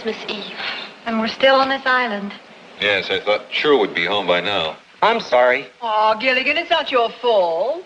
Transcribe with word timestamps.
Christmas 0.00 0.30
Eve. 0.30 0.56
And 1.04 1.20
we're 1.20 1.28
still 1.28 1.56
on 1.56 1.68
this 1.68 1.84
island. 1.84 2.32
Yes, 2.80 3.10
I 3.10 3.20
thought 3.20 3.42
sure 3.50 3.78
we'd 3.78 3.94
be 3.94 4.06
home 4.06 4.26
by 4.26 4.40
now. 4.40 4.78
I'm 5.02 5.20
sorry. 5.20 5.66
Oh, 5.82 6.16
Gilligan, 6.18 6.56
it's 6.56 6.70
not 6.70 6.90
your 6.90 7.10
fault. 7.10 7.84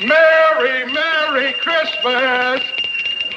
Merry, 0.00 0.92
Merry 0.92 1.52
Christmas! 1.54 2.62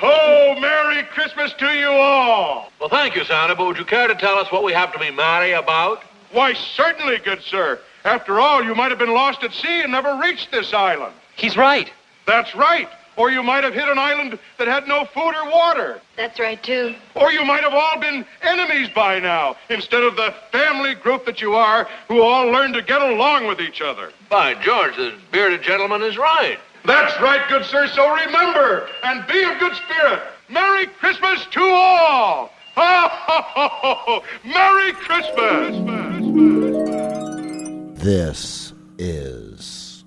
Oh, 0.03 0.55
Merry 0.59 1.01
Christmas 1.03 1.53
to 1.53 1.65
you 1.65 1.87
all! 1.87 2.71
Well, 2.79 2.89
thank 2.89 3.15
you, 3.15 3.23
Santa, 3.23 3.55
but 3.55 3.65
would 3.65 3.77
you 3.77 3.85
care 3.85 4.07
to 4.07 4.15
tell 4.15 4.35
us 4.35 4.51
what 4.51 4.63
we 4.63 4.73
have 4.73 4.91
to 4.93 4.99
be 4.99 5.09
merry 5.09 5.53
about? 5.53 6.03
Why, 6.31 6.53
certainly, 6.53 7.17
good 7.17 7.41
sir. 7.41 7.79
After 8.03 8.39
all, 8.39 8.63
you 8.63 8.75
might 8.75 8.91
have 8.91 8.99
been 8.99 9.13
lost 9.13 9.43
at 9.43 9.51
sea 9.51 9.81
and 9.81 9.91
never 9.91 10.19
reached 10.21 10.51
this 10.51 10.73
island. 10.73 11.13
He's 11.35 11.57
right. 11.57 11.91
That's 12.27 12.55
right. 12.55 12.89
Or 13.17 13.31
you 13.31 13.41
might 13.43 13.63
have 13.63 13.73
hit 13.73 13.87
an 13.87 13.97
island 13.97 14.37
that 14.57 14.67
had 14.67 14.87
no 14.87 15.05
food 15.05 15.33
or 15.33 15.49
water. 15.49 16.01
That's 16.17 16.39
right, 16.39 16.61
too. 16.61 16.95
Or 17.15 17.31
you 17.31 17.45
might 17.45 17.63
have 17.63 17.73
all 17.73 17.99
been 17.99 18.25
enemies 18.41 18.89
by 18.89 19.19
now, 19.19 19.55
instead 19.69 20.03
of 20.03 20.15
the 20.15 20.33
family 20.51 20.95
group 20.95 21.25
that 21.25 21.41
you 21.41 21.55
are, 21.55 21.87
who 22.07 22.21
all 22.21 22.47
learned 22.51 22.73
to 22.73 22.81
get 22.81 23.01
along 23.01 23.47
with 23.47 23.61
each 23.61 23.81
other. 23.81 24.11
By 24.29 24.53
George, 24.55 24.95
the 24.97 25.13
bearded 25.31 25.61
gentleman 25.61 26.01
is 26.01 26.17
right. 26.17 26.59
That's 26.85 27.19
right, 27.19 27.41
good 27.49 27.65
sir. 27.65 27.87
So 27.87 28.13
remember 28.13 28.89
and 29.03 29.25
be 29.27 29.41
of 29.43 29.57
good 29.59 29.75
spirit. 29.75 30.21
Merry 30.49 30.87
Christmas 30.87 31.45
to 31.51 31.61
all! 31.61 32.51
Ha 32.75 33.07
ha 33.09 33.41
ha 33.41 33.95
ha! 34.05 34.21
Merry 34.43 34.91
Christmas! 34.91 35.77
This 37.97 38.73
is 38.97 40.03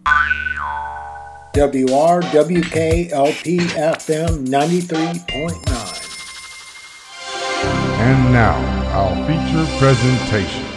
WRWKLP 1.58 3.58
FM 3.74 4.46
93.9. 4.46 5.58
And 7.98 8.30
now, 8.32 8.54
our 8.94 9.10
feature 9.26 9.66
presentation. 9.80 10.67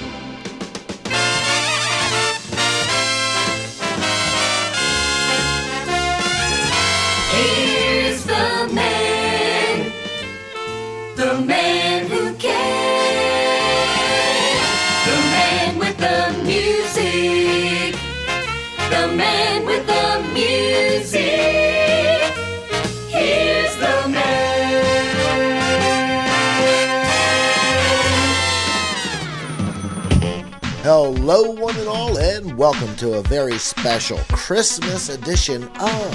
Hello, 30.84 31.52
one 31.52 31.78
and 31.78 31.88
all, 31.88 32.18
and 32.18 32.58
welcome 32.58 32.96
to 32.96 33.14
a 33.20 33.22
very 33.22 33.60
special 33.60 34.18
Christmas 34.32 35.10
edition 35.10 35.66
of 35.80 36.12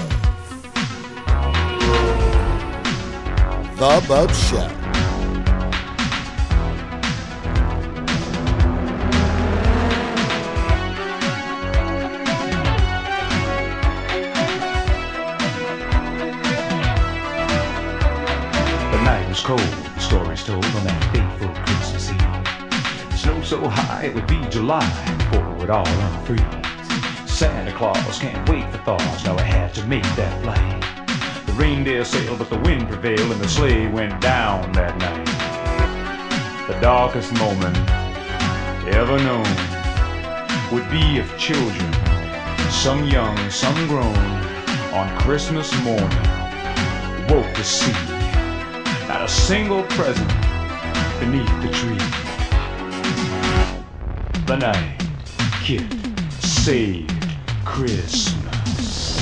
The 3.79 4.01
Bopst 4.09 4.51
Show. 4.51 4.69
The 18.91 19.05
night 19.05 19.29
was 19.29 19.41
cold, 19.43 19.61
stories 20.01 20.43
told 20.43 20.65
on 20.65 20.85
that 20.87 21.06
so 23.47 23.69
high 23.69 24.07
it 24.07 24.13
would 24.13 24.27
be 24.27 24.45
July 24.51 24.85
before 25.19 25.63
it 25.63 25.71
all 25.71 25.87
unfreeze. 25.87 27.29
Santa 27.29 27.71
Claus 27.71 28.19
can't 28.19 28.49
wait 28.49 28.69
for 28.73 28.79
thaws, 28.79 29.25
now 29.25 29.39
I 29.39 29.43
had 29.43 29.73
to 29.75 29.87
make 29.87 30.03
that 30.17 30.43
flight. 30.43 31.47
The 31.47 31.53
reindeer 31.53 32.05
sailed, 32.05 32.39
but 32.41 32.51
the 32.51 32.59
wind 32.59 32.89
prevailed, 32.89 33.31
and 33.31 33.41
the 33.41 33.49
sleigh 33.49 33.87
went 33.87 34.21
down 34.21 34.73
that 34.73 34.99
night. 34.99 35.25
The 36.67 36.81
darkest 36.81 37.33
moment 37.35 37.77
ever 38.89 39.17
known 39.19 39.47
would 40.73 40.91
be 40.91 41.19
if 41.19 41.39
children, 41.39 41.93
some 42.69 43.05
young, 43.05 43.39
some 43.49 43.87
grown, 43.87 44.17
on 44.93 45.09
Christmas 45.21 45.73
morning 45.85 46.27
woke 47.29 47.55
to 47.55 47.63
see 47.63 47.93
not 49.07 49.23
a 49.23 49.29
single 49.29 49.85
present 49.85 50.29
beneath 51.21 51.63
the 51.63 51.71
tree. 51.71 52.26
The 54.47 54.59
night 54.59 55.01
Kit 55.65 55.93
saved 56.39 57.11
Christmas. 57.65 59.21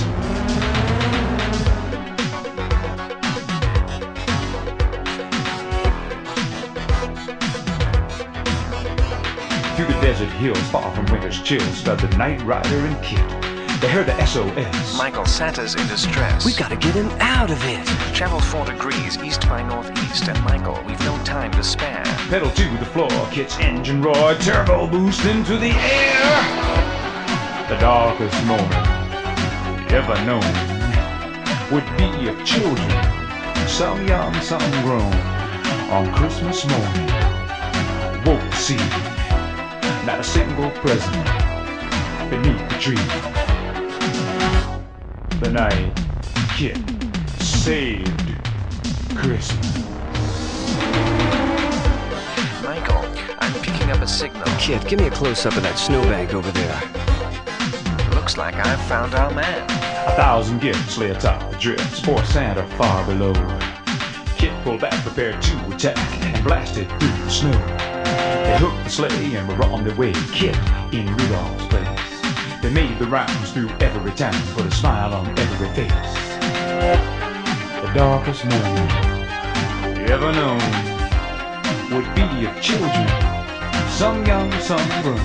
Through 9.74 9.86
the 9.86 9.98
desert 10.02 10.28
hills, 10.28 10.58
far 10.70 10.94
from 10.94 11.06
winter's 11.06 11.40
chill, 11.40 11.58
sped 11.72 12.00
the 12.00 12.14
Knight 12.18 12.42
Rider 12.42 12.76
and 12.76 13.02
Kit. 13.02 13.43
They 13.84 13.90
heard 13.90 14.06
the 14.06 14.24
SOS. 14.24 14.96
Michael, 14.96 15.26
Santa's 15.26 15.74
in 15.74 15.86
distress. 15.88 16.46
We've 16.46 16.56
got 16.56 16.70
to 16.70 16.76
get 16.76 16.94
him 16.94 17.10
out 17.20 17.50
of 17.50 17.62
it. 17.66 17.84
Travel 18.14 18.40
four 18.40 18.64
degrees 18.64 19.18
east 19.18 19.42
by 19.42 19.60
northeast, 19.60 20.26
and 20.26 20.42
Michael, 20.42 20.82
we've 20.86 20.98
no 21.00 21.22
time 21.22 21.50
to 21.50 21.62
spare. 21.62 22.02
Pedal 22.30 22.50
to 22.50 22.78
the 22.78 22.86
floor, 22.86 23.10
kit's 23.30 23.58
engine 23.58 24.00
roar, 24.00 24.36
turbo 24.36 24.86
boost 24.86 25.26
into 25.26 25.58
the 25.58 25.68
air. 25.68 26.40
The 27.68 27.76
darkest 27.76 28.42
moment 28.46 28.72
ever 29.92 30.14
known 30.24 30.40
would 31.70 31.84
be 31.98 32.26
if 32.26 32.42
children, 32.46 32.90
some 33.68 34.08
young, 34.08 34.32
some 34.40 34.62
grown, 34.80 35.12
on 35.92 36.10
Christmas 36.14 36.66
morning 36.66 37.06
woke 38.24 38.50
to 38.50 38.56
see 38.56 38.76
not 40.06 40.20
a 40.20 40.24
single 40.24 40.70
present 40.70 41.26
beneath 42.30 42.66
the 42.70 42.78
tree. 42.80 43.33
The 45.40 45.50
night 45.50 45.92
Kit 46.56 46.78
saved 47.40 48.08
Christmas. 49.16 49.78
Michael, 52.62 53.04
I'm 53.40 53.52
picking 53.60 53.90
up 53.90 54.00
a 54.00 54.06
signal. 54.06 54.44
Kit, 54.58 54.86
give 54.86 55.00
me 55.00 55.08
a 55.08 55.10
close 55.10 55.44
up 55.44 55.56
of 55.56 55.62
that 55.64 55.76
snowbank 55.76 56.34
over 56.34 56.50
there. 56.52 56.80
Looks 58.14 58.36
like 58.36 58.54
I've 58.54 58.80
found 58.82 59.14
our 59.14 59.32
man. 59.34 59.64
A 60.08 60.14
thousand 60.16 60.60
gifts 60.60 60.96
lay 60.96 61.10
atop 61.10 61.50
the 61.50 61.58
drifts, 61.58 62.00
poor 62.00 62.24
Santa 62.24 62.66
far 62.76 63.04
below. 63.04 63.34
Kit 64.36 64.52
pulled 64.62 64.80
back, 64.80 64.94
prepared 65.02 65.42
to 65.42 65.74
attack, 65.74 65.98
and 66.22 66.44
blasted 66.44 66.88
through 66.88 67.24
the 67.24 67.28
snow. 67.28 67.50
They 67.50 68.56
hooked 68.58 68.84
the 68.84 68.90
sleigh 68.90 69.34
and 69.34 69.48
were 69.48 69.64
on 69.64 69.84
their 69.84 69.96
way, 69.96 70.12
Kit 70.32 70.56
in 70.92 71.06
Rudolph's 71.16 71.66
place. 71.66 72.13
They 72.64 72.70
made 72.70 72.98
the 72.98 73.06
rounds 73.06 73.52
through 73.52 73.68
every 73.80 74.12
town, 74.12 74.32
put 74.54 74.64
a 74.64 74.70
smile 74.70 75.12
on 75.12 75.28
every 75.38 75.68
face. 75.74 75.90
The 77.82 77.92
darkest 77.92 78.42
moment 78.46 78.90
ever 80.08 80.32
known 80.32 80.64
would 81.92 82.14
be 82.14 82.22
if 82.46 82.62
children, 82.62 83.06
some 83.90 84.24
young, 84.24 84.50
some 84.62 84.80
grown, 85.02 85.20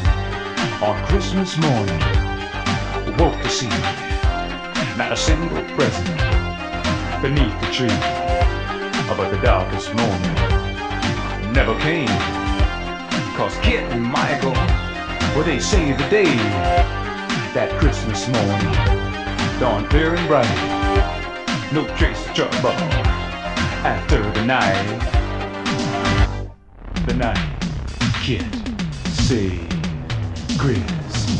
on 0.84 1.02
Christmas 1.06 1.58
morning 1.60 2.02
woke 3.18 3.42
to 3.42 3.50
see 3.50 3.70
not 4.98 5.14
a 5.14 5.16
single 5.16 5.64
present 5.78 6.18
beneath 7.22 7.58
the 7.62 7.72
tree. 7.72 7.88
Oh, 9.08 9.16
but 9.16 9.32
the 9.32 9.40
darkest 9.42 9.96
moment 9.96 11.54
never 11.54 11.74
came. 11.80 12.10
Cause 13.38 13.56
Kit 13.62 13.90
and 13.94 14.04
Michael, 14.04 14.52
well, 14.52 15.46
they 15.46 15.60
saved 15.60 16.02
the 16.02 16.10
day 16.10 16.89
that 17.54 17.70
Christmas 17.80 18.28
morning. 18.28 19.60
Dawn 19.60 19.88
clear 19.90 20.14
and 20.14 20.28
bright, 20.28 20.46
no 21.74 21.86
trace 21.98 22.28
of 22.28 22.36
trouble 22.36 22.70
after 23.84 24.22
the 24.32 24.46
night. 24.46 24.86
The 27.08 27.14
night 27.16 27.60
Kit 28.22 28.46
saved 29.08 29.72
Christmas. 30.60 31.40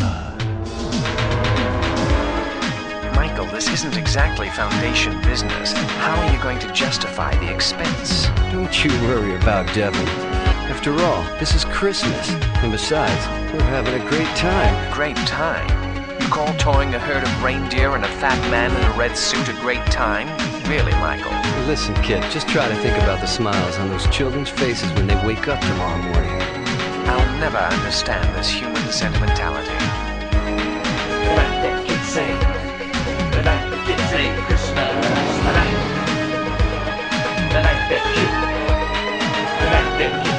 Michael, 3.16 3.46
this 3.46 3.70
isn't 3.70 3.96
exactly 3.96 4.50
foundation 4.50 5.22
business. 5.22 5.74
How 5.74 6.20
are 6.20 6.34
you 6.34 6.42
going 6.42 6.58
to 6.60 6.72
justify 6.74 7.36
the 7.36 7.54
expense? 7.54 8.28
Don't 8.52 8.84
you 8.84 8.90
worry 9.04 9.36
about 9.36 9.72
Devon. 9.76 10.08
After 10.72 10.94
all, 11.04 11.24
this 11.40 11.54
is 11.54 11.66
Christmas. 11.66 12.30
And 12.64 12.72
besides, 12.72 13.28
we're 13.54 13.62
having 13.64 13.94
a 14.00 14.10
great 14.10 14.28
time. 14.36 14.94
Great 14.94 15.18
time. 15.28 15.79
You 16.30 16.36
call 16.36 16.54
towing 16.58 16.94
a 16.94 17.00
herd 17.00 17.24
of 17.24 17.44
reindeer 17.44 17.96
and 17.96 18.06
a 18.06 18.08
fat 18.08 18.40
man 18.52 18.70
in 18.70 18.84
a 18.84 18.96
red 18.96 19.18
suit 19.18 19.50
a 19.50 19.54
great 19.62 19.84
time? 19.88 20.28
Really, 20.70 20.92
Michael? 21.02 21.32
Listen, 21.66 21.96
kid, 22.04 22.22
just 22.30 22.48
try 22.48 22.70
to 22.70 22.76
think 22.84 22.96
about 23.02 23.20
the 23.20 23.26
smiles 23.26 23.80
on 23.80 23.90
those 23.90 24.08
children's 24.10 24.48
faces 24.48 24.94
when 24.94 25.08
they 25.08 25.16
wake 25.26 25.48
up 25.48 25.60
tomorrow 25.60 25.98
morning. 25.98 26.30
I'll 27.10 27.40
never 27.40 27.58
understand 27.58 28.30
this 28.36 28.48
human 28.48 28.76
sentimentality. 28.92 29.74
The 40.14 40.39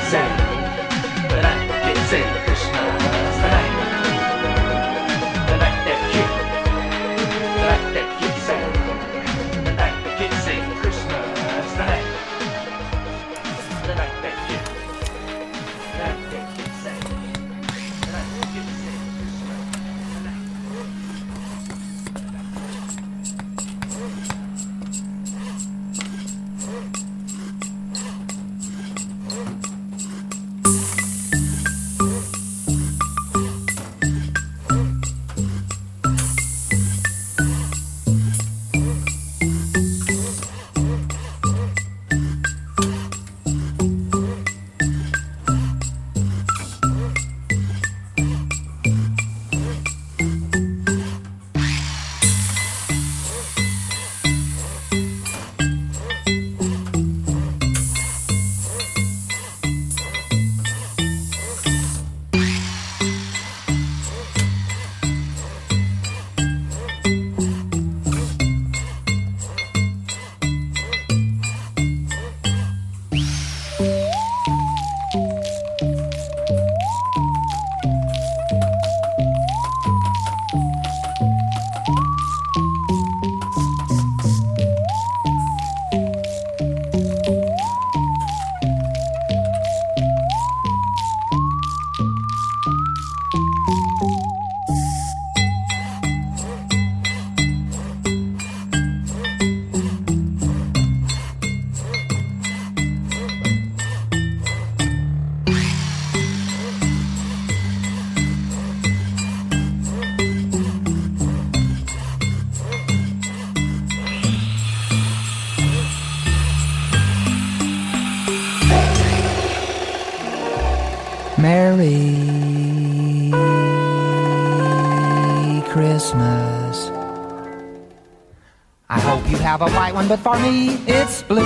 have 129.60 129.72
a 129.72 129.76
white 129.76 129.94
one, 129.94 130.08
but 130.08 130.18
for 130.20 130.38
me 130.38 130.78
it's 130.86 131.22
blue. 131.24 131.42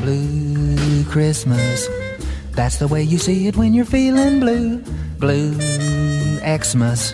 Blue 0.00 1.04
Christmas. 1.04 1.88
That's 2.52 2.78
the 2.78 2.88
way 2.88 3.02
you 3.02 3.18
see 3.18 3.46
it 3.46 3.56
when 3.56 3.72
you're 3.72 3.84
feeling 3.84 4.40
blue. 4.40 4.78
Blue 5.18 5.54
Xmas. 6.40 7.12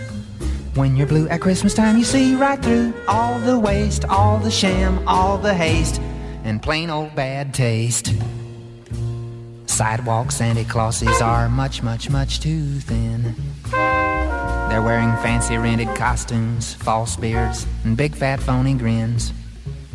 When 0.75 0.95
you're 0.95 1.07
blue 1.07 1.27
at 1.27 1.41
Christmas 1.41 1.73
time, 1.73 1.97
you 1.97 2.03
see 2.03 2.35
right 2.35 2.61
through 2.61 2.93
all 3.07 3.39
the 3.39 3.59
waste, 3.59 4.05
all 4.05 4.39
the 4.39 4.51
sham, 4.51 5.07
all 5.07 5.37
the 5.37 5.53
haste, 5.53 6.01
and 6.43 6.61
plain 6.61 6.89
old 6.89 7.15
bad 7.15 7.53
taste. 7.53 8.13
Sidewalk 9.65 10.31
Santa 10.31 10.63
Clauses 10.65 11.21
are 11.21 11.47
much, 11.49 11.83
much, 11.83 12.09
much 12.09 12.39
too 12.39 12.79
thin. 12.79 13.35
They're 14.69 14.83
wearing 14.83 15.11
fancy 15.23 15.57
rented 15.57 15.95
costumes, 15.95 16.75
false 16.75 17.15
beards, 17.15 17.65
and 17.83 17.97
big 17.97 18.13
fat 18.13 18.39
phony 18.39 18.75
grins. 18.75 19.33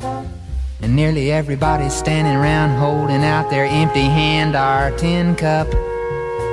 And 0.03 0.97
nearly 0.97 1.31
everybody's 1.31 1.95
standing 1.95 2.35
around 2.35 2.77
holding 2.79 3.25
out 3.25 3.51
their 3.51 3.67
empty 3.67 4.03
hand 4.03 4.57
or 4.57 4.97
tin 4.99 5.37
cup. 5.37 5.69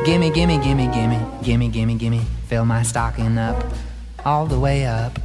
Gimme, 0.06 0.30
gimme, 0.30 0.58
gimme, 0.60 0.88
gimme, 0.88 1.20
gimme, 1.44 1.70
gimme, 1.70 1.96
gimme, 1.96 2.22
fill 2.48 2.64
my 2.64 2.84
stocking 2.84 3.38
up, 3.38 3.64
all 4.24 4.46
the 4.46 4.60
way 4.60 4.86
up. 4.86 5.20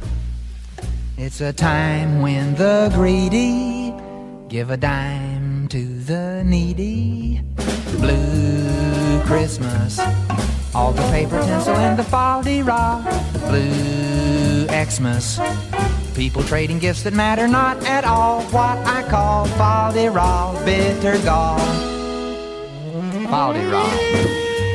It's 1.17 1.39
a 1.39 1.53
time 1.53 2.21
when 2.21 2.55
the 2.55 2.91
greedy 2.93 3.93
give 4.49 4.71
a 4.71 4.77
dime 4.77 5.67
to 5.69 5.99
the 5.99 6.43
needy. 6.43 7.41
Blue 7.99 9.21
Christmas, 9.25 9.99
all 10.73 10.91
the 10.91 11.01
paper 11.11 11.39
tinsel 11.41 11.75
and 11.75 11.97
the 11.97 12.03
foldy 12.03 12.65
raw. 12.65 13.01
Blue 13.47 14.67
Xmas, 14.67 15.39
people 16.15 16.43
trading 16.43 16.79
gifts 16.79 17.03
that 17.03 17.13
matter 17.13 17.47
not 17.47 17.83
at 17.85 18.03
all. 18.03 18.41
What 18.43 18.77
I 18.85 19.03
call 19.09 19.47
foldy 19.47 20.13
raw, 20.13 20.53
bitter 20.65 21.17
gall. 21.23 21.59
Foldy 23.27 23.71
raw. 23.71 24.66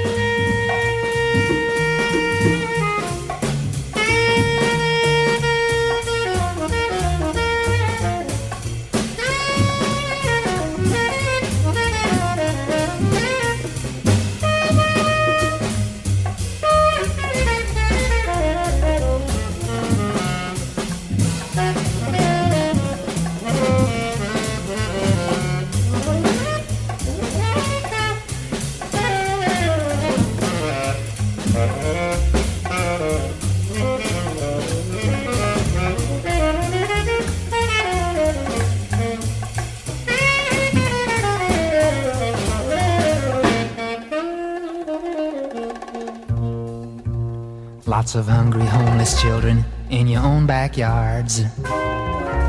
Lots 48.02 48.16
of 48.16 48.26
hungry 48.26 48.66
homeless 48.66 49.22
children 49.22 49.64
in 49.88 50.08
your 50.08 50.22
own 50.22 50.44
backyards. 50.44 51.44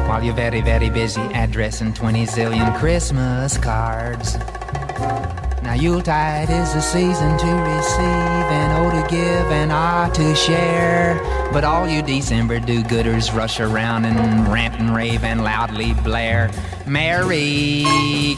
While 0.07 0.23
you're 0.23 0.33
very, 0.33 0.61
very 0.61 0.89
busy 0.89 1.21
addressing 1.21 1.93
20 1.93 2.25
zillion 2.25 2.75
Christmas 2.79 3.55
cards. 3.59 4.35
Now 5.61 5.75
Yuletide 5.75 6.49
is 6.49 6.73
the 6.73 6.81
season 6.81 7.37
to 7.37 7.45
receive 7.45 8.47
and 8.49 8.83
O 8.83 8.99
to 8.99 9.07
give 9.07 9.45
and 9.51 9.71
R 9.71 10.09
to 10.09 10.33
share. 10.33 11.21
But 11.53 11.63
all 11.63 11.87
you 11.87 12.01
December 12.01 12.59
do-gooders 12.59 13.31
rush 13.31 13.59
around 13.59 14.05
and 14.05 14.51
rant 14.51 14.79
and 14.79 14.95
rave 14.95 15.23
and 15.23 15.43
loudly 15.43 15.93
blare. 15.93 16.49
Merry 16.87 17.85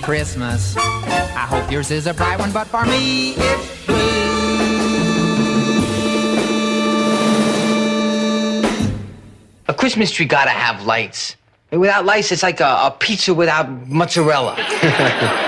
Christmas. 0.02 0.76
I 0.76 1.48
hope 1.48 1.72
yours 1.72 1.92
is 1.92 2.08
a 2.08 2.14
bright 2.14 2.40
one, 2.40 2.52
but 2.52 2.68
for 2.68 2.86
me 2.86 3.36
it's 3.38 3.75
Christmas 9.86 10.10
tree 10.10 10.26
gotta 10.26 10.50
have 10.50 10.84
lights. 10.84 11.36
Without 11.70 12.06
lights, 12.06 12.32
it's 12.32 12.42
like 12.42 12.60
a, 12.60 12.88
a 12.88 12.96
pizza 13.00 13.36
without 13.36 13.70
mozzarella. 13.88 14.56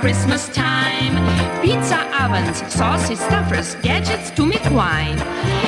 Christmas 0.00 0.48
time. 0.50 1.14
Pizza 1.60 1.98
ovens, 2.22 2.58
sausage 2.72 3.18
stuffers, 3.18 3.74
gadgets 3.82 4.30
to 4.30 4.46
make 4.46 4.64
wine. 4.70 5.18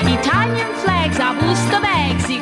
Italian 0.06 0.72
flags, 0.82 1.18
a 1.18 1.34
booster 1.40 1.80
bags, 1.80 2.26
the 2.28 2.38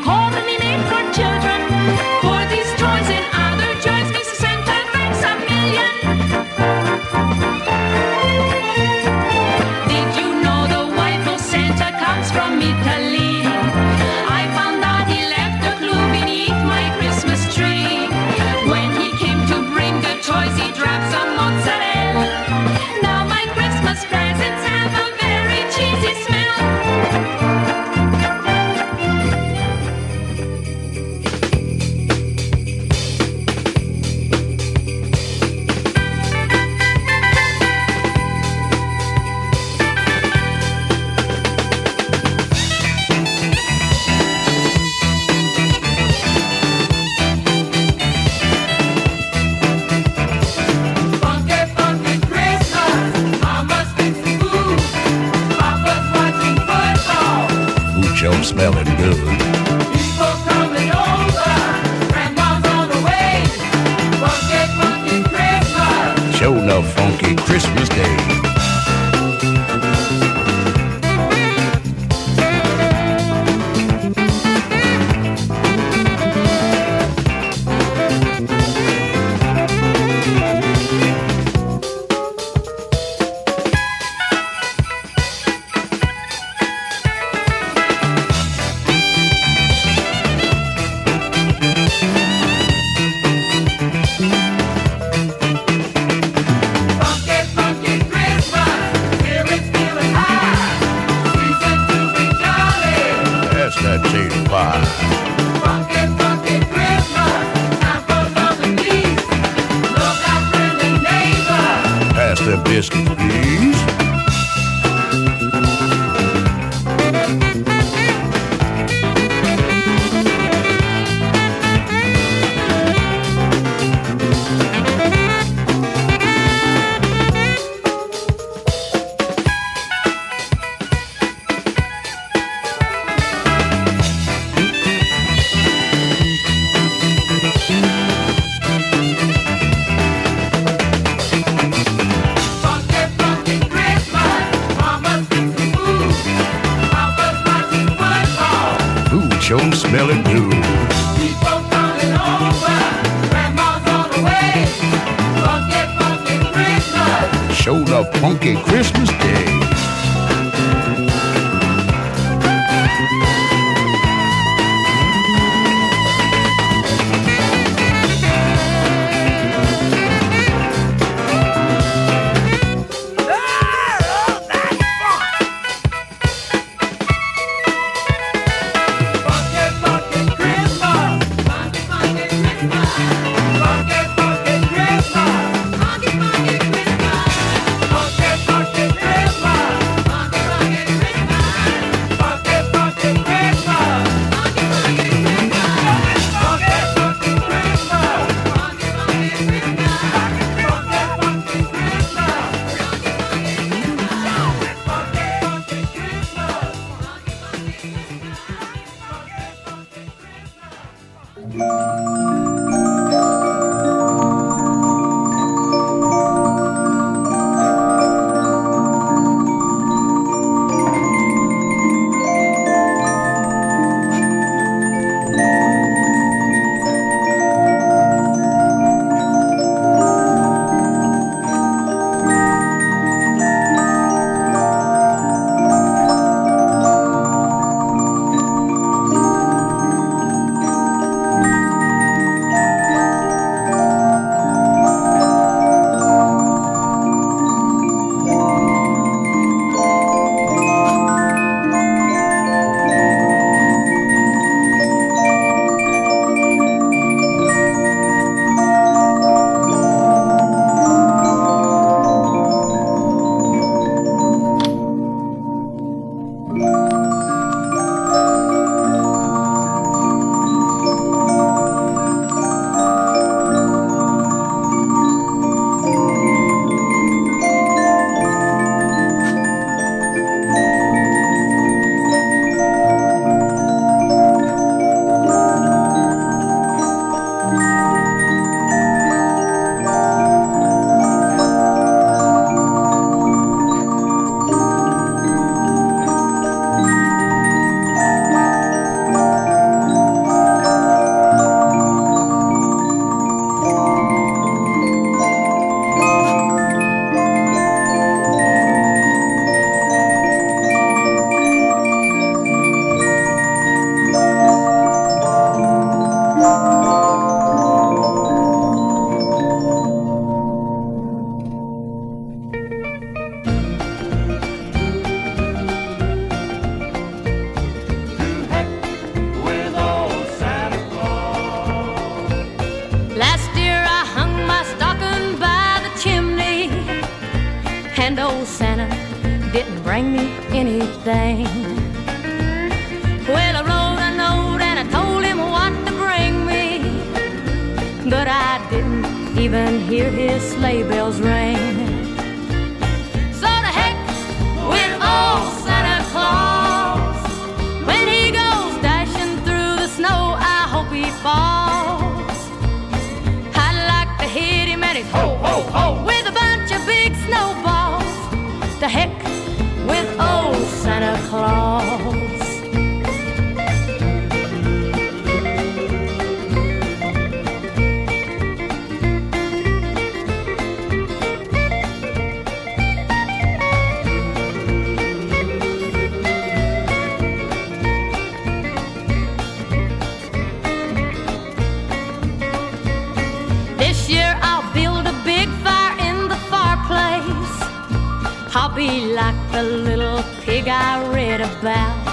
Read 401.29 401.43
about. 401.43 402.07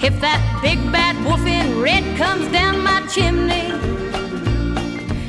If 0.00 0.20
that 0.20 0.40
big 0.62 0.78
bad 0.92 1.16
wolf 1.24 1.44
in 1.44 1.80
red 1.80 2.04
comes 2.16 2.46
down 2.52 2.84
my 2.84 3.04
chimney, 3.08 3.74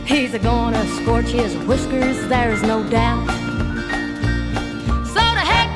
he's 0.06 0.36
a 0.36 0.40
gonna 0.40 0.86
scorch 0.98 1.30
his 1.30 1.56
whiskers, 1.66 2.28
there's 2.28 2.62
no 2.62 2.84
doubt. 2.90 3.26
So 5.14 5.24
to 5.38 5.44
heck 5.52 5.74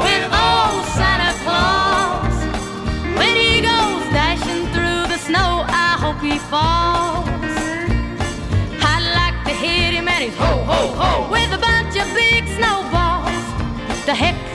with 0.00 0.24
old 0.32 0.84
Santa 0.96 1.32
Claus. 1.44 2.36
When 3.18 3.34
he 3.36 3.60
goes 3.60 4.02
dashing 4.16 4.64
through 4.72 5.04
the 5.12 5.18
snow, 5.18 5.66
I 5.68 5.98
hope 6.00 6.20
he 6.22 6.38
falls. 6.38 7.28
I'd 8.80 9.06
like 9.20 9.44
to 9.44 9.52
hit 9.52 9.92
him 9.92 10.08
and 10.08 10.24
he's 10.24 10.36
ho, 10.36 10.52
ho, 10.70 10.80
ho 11.00 11.30
with 11.30 11.52
a 11.52 11.58
bunch 11.58 11.94
of 12.00 12.08
big 12.14 12.48
snowballs. 12.56 13.44
To 14.06 14.14
heck 14.14 14.51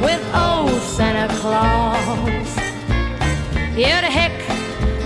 with 0.00 0.34
old 0.34 0.80
Santa 0.82 1.32
Claus. 1.36 2.56
Yeah, 3.76 4.00
to 4.00 4.06
heck 4.06 4.32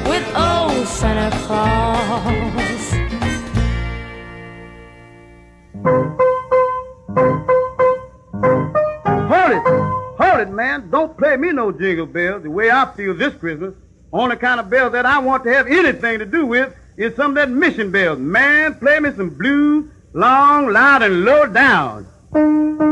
with 0.07 0.27
old 0.37 0.87
Santa 0.87 1.37
Claus. 1.47 2.93
Hold 9.29 9.51
it! 9.51 9.63
Hold 10.19 10.41
it, 10.41 10.51
man. 10.51 10.91
Don't 10.91 11.17
play 11.17 11.37
me 11.37 11.53
no 11.53 11.73
jingle 11.73 12.07
bells 12.07 12.43
the 12.43 12.51
way 12.51 12.71
I 12.71 12.93
feel 12.95 13.15
this 13.15 13.35
Christmas. 13.35 13.75
Only 14.13 14.37
kind 14.37 14.61
of 14.61 14.69
bells 14.69 14.93
that 14.93 15.07
I 15.07 15.19
want 15.19 15.45
to 15.45 15.55
have 15.55 15.67
anything 15.67 16.19
to 16.19 16.27
do 16.27 16.45
with 16.45 16.75
is 16.99 17.17
some 17.17 17.31
of 17.31 17.35
that 17.37 17.51
mission 17.51 17.91
bells. 17.91 18.19
Man, 18.19 18.75
play 18.75 19.01
me 19.01 19.11
some 19.17 19.31
blues, 19.31 19.91
long, 20.13 20.69
loud, 20.69 21.03
and 21.03 21.25
low 21.25 21.47
down. 21.47 22.92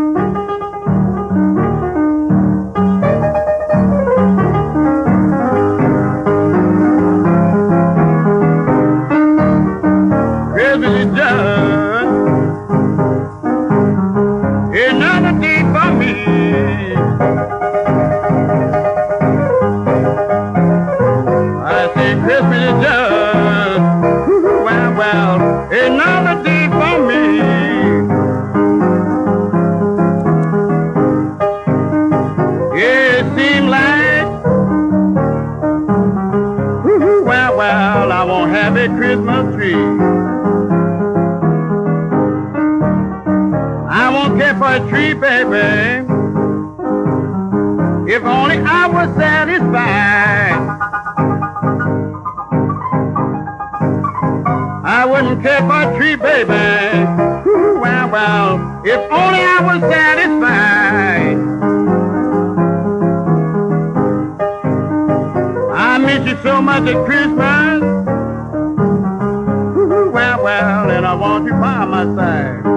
Baby. 45.20 46.06
If 48.12 48.24
only 48.24 48.58
I 48.58 48.86
was 48.88 49.14
satisfied. 49.16 50.56
I 54.84 55.06
wouldn't 55.06 55.42
care 55.42 55.60
for 55.60 55.82
a 55.82 55.96
tree, 55.96 56.16
baby. 56.16 56.50
Ooh, 57.48 57.78
Well, 57.80 58.08
well, 58.10 58.80
if 58.84 59.00
only 59.12 59.40
I 59.40 59.58
was 59.62 59.80
satisfied. 59.92 61.36
I 65.72 65.98
miss 65.98 66.26
you 66.28 66.36
so 66.42 66.60
much 66.62 66.88
at 66.88 67.04
Christmas. 67.06 67.82
Ooh, 69.76 70.10
Well, 70.12 70.42
well, 70.42 70.90
and 70.90 71.06
I 71.06 71.14
want 71.14 71.44
you 71.44 71.52
by 71.52 71.84
my 71.84 72.04
side. 72.16 72.69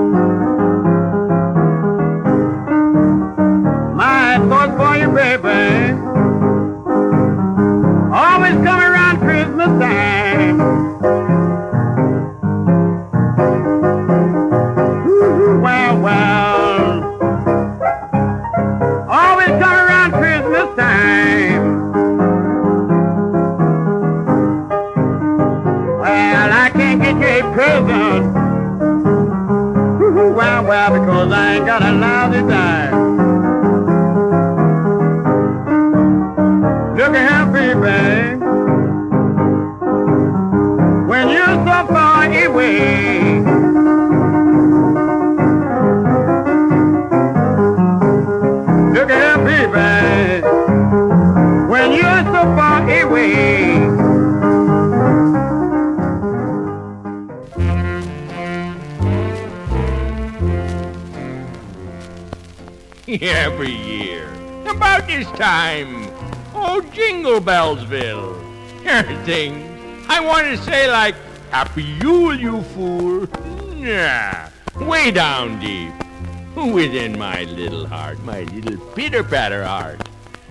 I 31.34 31.56
ain't 31.56 31.66
got 31.66 31.82
a 31.82 31.92
lousy 31.92 32.42
dime. 32.48 32.73
This 65.14 65.28
time, 65.34 66.10
oh, 66.56 66.82
Jingle 66.92 67.40
Bellsville. 67.40 68.34
Here 68.82 69.04
things 69.26 69.64
I 70.10 70.20
want 70.20 70.48
to 70.48 70.58
say 70.58 70.90
like, 70.90 71.14
Happy 71.52 71.84
Yule, 71.84 72.40
you 72.40 72.64
fool. 72.74 73.28
Nah, 73.76 74.50
way 74.82 75.12
down 75.12 75.60
deep, 75.60 75.94
within 76.56 77.20
my 77.20 77.44
little 77.44 77.86
heart, 77.86 78.24
my 78.24 78.42
little 78.42 78.78
pitter 78.96 79.24
patter 79.24 79.64
heart. 79.64 80.02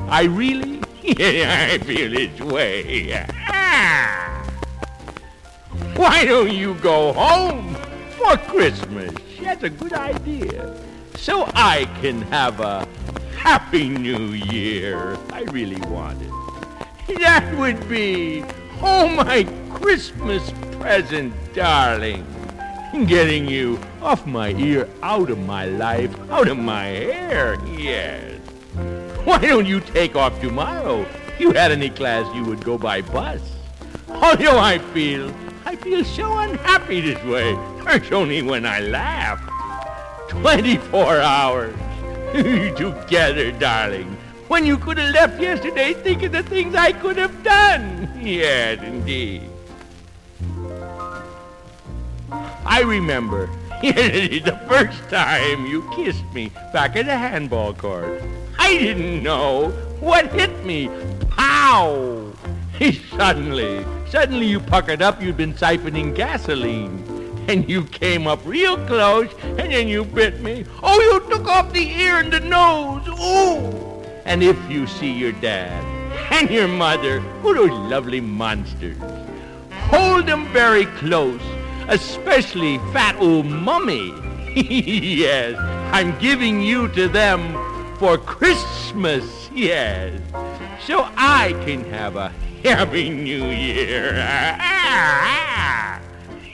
I 0.07 0.25
really, 0.25 0.81
Yeah, 1.03 1.69
I 1.73 1.79
feel 1.79 2.17
its 2.17 2.41
way. 2.41 3.11
Why 5.97 6.25
don't 6.25 6.53
you 6.53 6.75
go 6.75 7.13
home 7.13 7.75
for 8.17 8.37
Christmas? 8.37 9.13
That's 9.41 9.65
a 9.65 9.71
good 9.71 9.93
idea. 9.93 10.79
So 11.17 11.51
I 11.53 11.87
can 12.01 12.23
have 12.23 12.61
a 12.61 12.87
happy 13.43 13.89
new 13.89 14.29
year. 14.29 15.19
I 15.33 15.43
really 15.51 15.81
want 15.91 16.23
it. 16.23 17.19
That 17.19 17.53
would 17.59 17.89
be, 17.89 18.45
oh, 18.81 19.09
my 19.09 19.43
Christmas 19.69 20.53
present, 20.79 21.35
darling. 21.53 22.25
Getting 23.07 23.49
you 23.49 23.81
off 24.01 24.25
my 24.27 24.51
ear, 24.53 24.89
out 25.03 25.29
of 25.29 25.41
my 25.41 25.65
life, 25.65 26.17
out 26.31 26.47
of 26.47 26.57
my 26.57 26.85
hair, 26.85 27.59
yes. 27.67 28.39
Why 29.25 29.39
don't 29.39 29.67
you 29.67 29.81
take 29.81 30.15
off 30.15 30.41
tomorrow? 30.41 31.05
You 31.41 31.51
had 31.51 31.73
any 31.73 31.91
class 31.91 32.33
you 32.37 32.45
would 32.45 32.65
go 32.65 32.79
by 32.79 33.01
bus. 33.01 33.41
Although 34.09 34.61
I 34.61 34.79
feel, 34.95 35.35
I 35.65 35.75
feel 35.75 36.05
so 36.05 36.39
unhappy 36.39 37.01
this 37.01 37.23
way. 37.25 37.59
It's 37.89 38.13
only 38.13 38.43
when 38.43 38.65
I 38.65 38.79
laugh. 38.79 39.41
24 40.29 41.21
hours 41.21 41.75
together, 42.77 43.53
darling. 43.53 44.17
When 44.49 44.65
you 44.65 44.79
could 44.79 44.99
have 44.99 45.15
left 45.15 45.41
yesterday 45.41 45.93
thinking 45.93 46.33
the 46.33 46.43
things 46.43 46.75
I 46.75 46.93
could 46.93 47.17
have 47.19 47.43
done. 47.43 48.11
Yes, 48.21 48.83
indeed. 48.83 49.43
I 52.65 52.83
remember 52.83 53.47
the 53.83 54.59
first 54.67 55.11
time 55.11 55.67
you 55.67 55.89
kissed 55.95 56.25
me 56.33 56.51
back 56.73 56.97
at 56.97 57.07
the 57.07 57.17
handball 57.17 57.75
court. 57.75 58.23
I 58.59 58.79
didn't 58.79 59.23
know 59.23 59.71
what 60.01 60.33
hit 60.33 60.65
me. 60.65 60.89
Pow! 61.29 62.33
Suddenly, 63.11 63.85
suddenly 64.09 64.47
you 64.47 64.59
puckered 64.59 65.03
up. 65.03 65.23
You'd 65.23 65.37
been 65.37 65.55
siphoning 65.55 66.15
gasoline. 66.15 67.12
And 67.49 67.69
you 67.69 67.85
came 67.85 68.27
up 68.27 68.41
real 68.45 68.77
close, 68.87 69.31
and 69.43 69.73
then 69.73 69.89
you 69.89 70.05
bit 70.05 70.41
me. 70.41 70.65
Oh, 70.83 71.01
you 71.01 71.31
took 71.31 71.49
off 71.49 71.73
the 71.73 71.89
ear 71.89 72.21
and 72.21 72.33
the 72.33 72.41
nose. 72.41 73.07
Ooh! 73.09 74.03
And 74.25 74.43
if 74.43 74.57
you 74.71 74.87
see 74.87 75.13
your 75.13 75.33
dad 75.33 75.85
and 76.33 76.49
your 76.49 76.69
mother, 76.69 77.23
oh, 77.43 77.55
those 77.55 77.71
lovely 77.71 78.21
monsters, 78.21 78.97
hold 79.91 80.27
them 80.27 80.47
very 80.53 80.87
close, 80.87 81.43
especially 81.89 82.79
fat 82.93 83.17
old 83.19 83.47
mummy. 83.47 84.15
yes, 84.55 85.57
I'm 85.93 86.19
giving 86.19 86.61
you 86.63 86.89
to 86.89 87.09
them 87.09 87.53
for 87.99 88.17
Christmas, 88.19 89.51
yes. 89.53 90.21
So 90.87 91.09
I 91.17 91.53
can 91.65 91.85
have 91.91 92.17
a 92.17 92.29
happy 92.63 93.11
new 93.11 93.47
year. 93.47 94.15
Ah, 94.25 94.57
ah, 94.59 95.99
ah. 95.99 96.12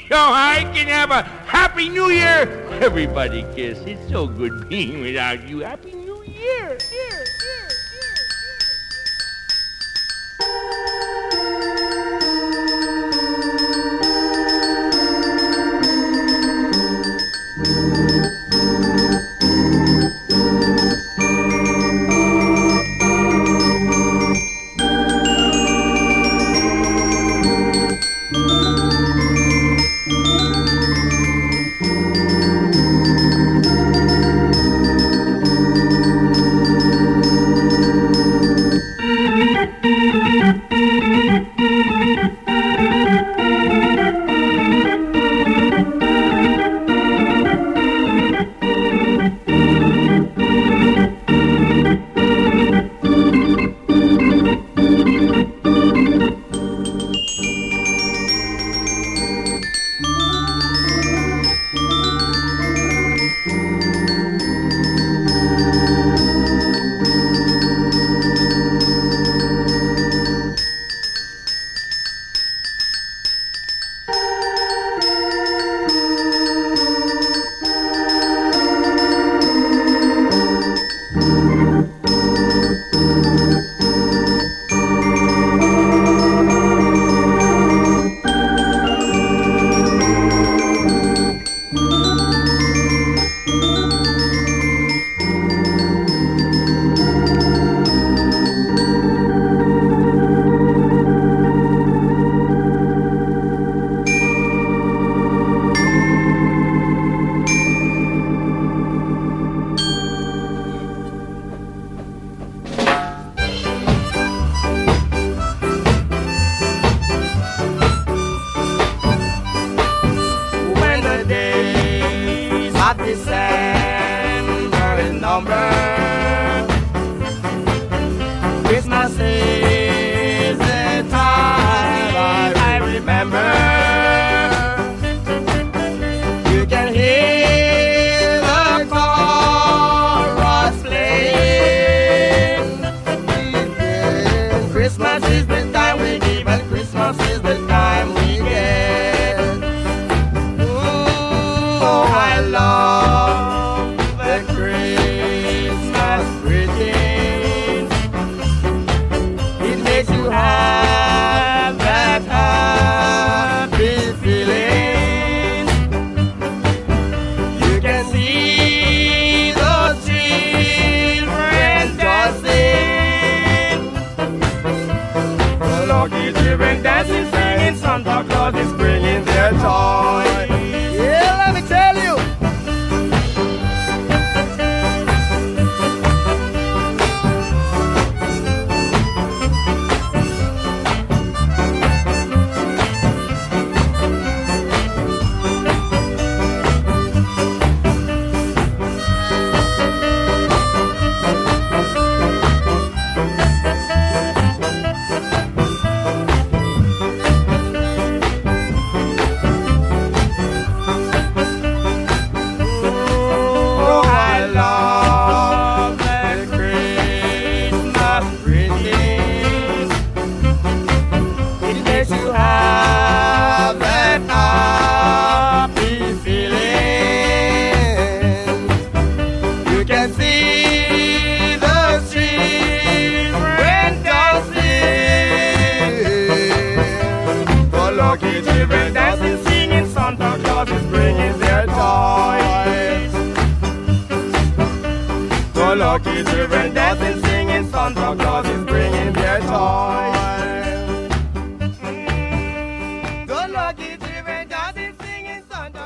So 0.09 0.17
I 0.17 0.65
can 0.73 0.87
have 0.87 1.11
a 1.11 1.23
happy 1.47 1.91
new 1.91 2.09
year. 2.09 2.49
Everybody 2.81 3.45
kiss. 3.55 3.79
It's 3.81 4.09
so 4.09 4.27
good 4.27 4.67
being 4.67 5.03
without 5.03 5.47
you. 5.47 5.61
Happy 5.61 5.93
new 5.93 6.25
year. 6.25 6.79
year. 6.91 7.18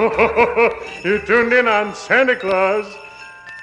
you 1.05 1.21
tuned 1.21 1.53
in 1.53 1.69
on 1.69 1.95
Santa 1.95 2.35
Claus. 2.35 2.87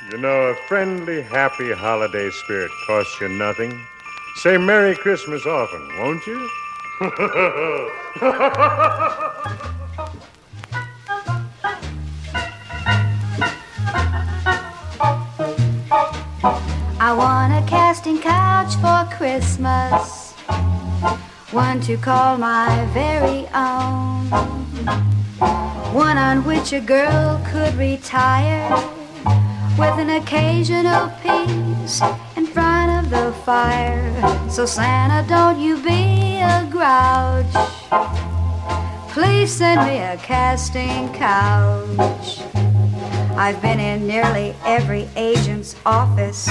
You 0.09 0.17
know, 0.19 0.47
a 0.47 0.55
friendly, 0.67 1.21
happy 1.21 1.73
holiday 1.73 2.29
spirit 2.29 2.71
costs 2.87 3.19
you 3.19 3.27
nothing. 3.27 3.77
Say 4.37 4.57
Merry 4.57 4.95
Christmas 4.95 5.45
often, 5.45 5.85
won't 5.99 6.25
you? 6.25 6.49
I 17.01 17.13
want 17.17 17.53
a 17.53 17.67
casting 17.69 18.19
couch 18.19 18.75
for 18.75 19.03
Christmas, 19.15 20.33
one 21.51 21.81
to 21.81 21.97
call 21.97 22.37
my 22.37 22.85
very 22.93 23.47
own, 23.53 24.18
one 25.99 26.17
on 26.17 26.45
which 26.45 26.71
a 26.71 26.79
girl 26.79 27.41
could 27.51 27.75
retire 27.75 28.71
with 29.77 29.95
an 29.99 30.09
occasional 30.11 31.09
piece 31.21 31.99
in 32.37 32.45
front 32.45 32.89
of 32.97 33.11
the 33.11 33.33
fire. 33.43 34.49
So 34.49 34.65
Santa, 34.65 35.27
don't 35.27 35.59
you 35.59 35.75
be 35.83 36.39
a 36.39 36.65
grouch. 36.71 37.53
Please 39.11 39.51
send 39.51 39.85
me 39.85 39.97
a 39.97 40.15
casting 40.23 41.11
couch. 41.11 42.39
I've 43.35 43.61
been 43.61 43.81
in 43.81 44.07
nearly 44.07 44.55
every 44.63 45.09
agent's 45.17 45.75
office. 45.85 46.47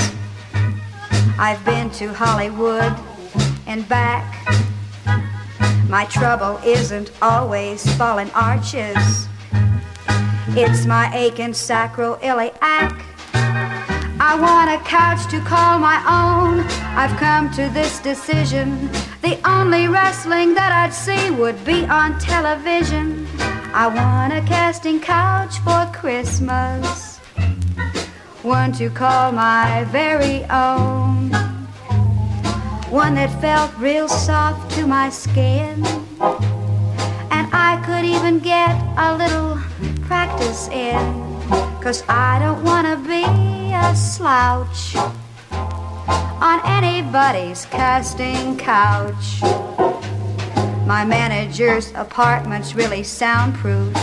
I've 1.38 1.64
been 1.64 1.88
to 1.92 2.12
Hollywood 2.12 2.94
and 3.66 3.88
back. 3.88 4.26
My 5.88 6.04
trouble 6.04 6.60
isn't 6.66 7.10
always 7.22 7.90
fallen 7.96 8.30
arches. 8.34 9.26
It's 10.60 10.86
my 10.86 11.08
aching 11.14 11.52
sacroiliac. 11.52 13.00
I 13.32 14.36
want 14.40 14.68
a 14.68 14.84
couch 14.84 15.30
to 15.30 15.40
call 15.42 15.78
my 15.78 15.98
own. 16.02 16.66
I've 16.98 17.16
come 17.16 17.48
to 17.52 17.68
this 17.68 18.00
decision. 18.00 18.90
The 19.22 19.38
only 19.48 19.86
wrestling 19.86 20.54
that 20.54 20.72
I'd 20.72 20.92
see 20.92 21.30
would 21.30 21.64
be 21.64 21.86
on 21.86 22.18
television. 22.18 23.28
I 23.72 23.86
want 23.86 24.32
a 24.32 24.40
casting 24.48 24.98
couch 24.98 25.60
for 25.60 25.88
Christmas. 25.94 27.18
One 28.42 28.72
to 28.72 28.90
call 28.90 29.30
my 29.30 29.84
very 29.92 30.42
own. 30.50 31.30
One 32.90 33.14
that 33.14 33.30
felt 33.40 33.70
real 33.78 34.08
soft 34.08 34.72
to 34.72 34.88
my 34.88 35.08
skin. 35.08 35.86
And 37.30 37.46
I 37.54 37.80
could 37.86 38.04
even 38.04 38.40
get 38.40 38.74
a 38.98 39.16
little 39.16 39.67
practice 40.08 40.68
in. 40.68 40.96
Cause 41.82 42.02
I 42.08 42.38
don't 42.38 42.64
wanna 42.64 42.96
be 42.96 43.24
a 43.74 43.94
slouch 43.94 44.96
on 46.40 46.60
anybody's 46.64 47.66
casting 47.66 48.56
couch. 48.56 49.42
My 50.86 51.04
manager's 51.04 51.92
apartment's 51.94 52.74
really 52.74 53.02
soundproof. 53.02 53.94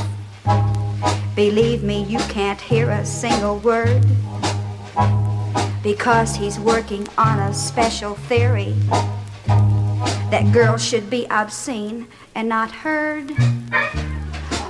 Believe 1.35 1.81
me, 1.81 2.03
you 2.03 2.19
can't 2.29 2.61
hear 2.61 2.91
a 2.91 3.03
single 3.03 3.57
word. 3.57 4.05
Because 5.81 6.35
he's 6.35 6.59
working 6.59 7.07
on 7.17 7.39
a 7.39 7.51
special 7.51 8.13
theory 8.13 8.75
that 10.29 10.51
girls 10.53 10.85
should 10.85 11.09
be 11.09 11.25
obscene 11.31 12.05
and 12.35 12.47
not 12.47 12.69
heard. 12.69 13.33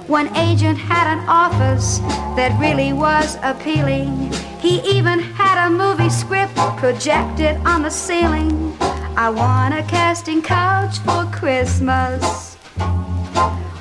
One 0.07 0.27
agent 0.37 0.77
had 0.77 1.17
an 1.17 1.27
office 1.27 1.97
that 2.37 2.55
really 2.59 2.93
was 2.93 3.39
appealing. 3.41 4.31
He 4.59 4.79
even 4.81 5.19
had 5.19 5.65
a 5.65 5.69
movie 5.71 6.11
script 6.11 6.55
projected 6.77 7.57
on 7.65 7.81
the 7.81 7.89
ceiling. 7.89 8.77
I 9.17 9.31
want 9.31 9.73
a 9.73 9.81
casting 9.81 10.43
couch 10.43 10.99
for 10.99 11.25
Christmas. 11.33 12.53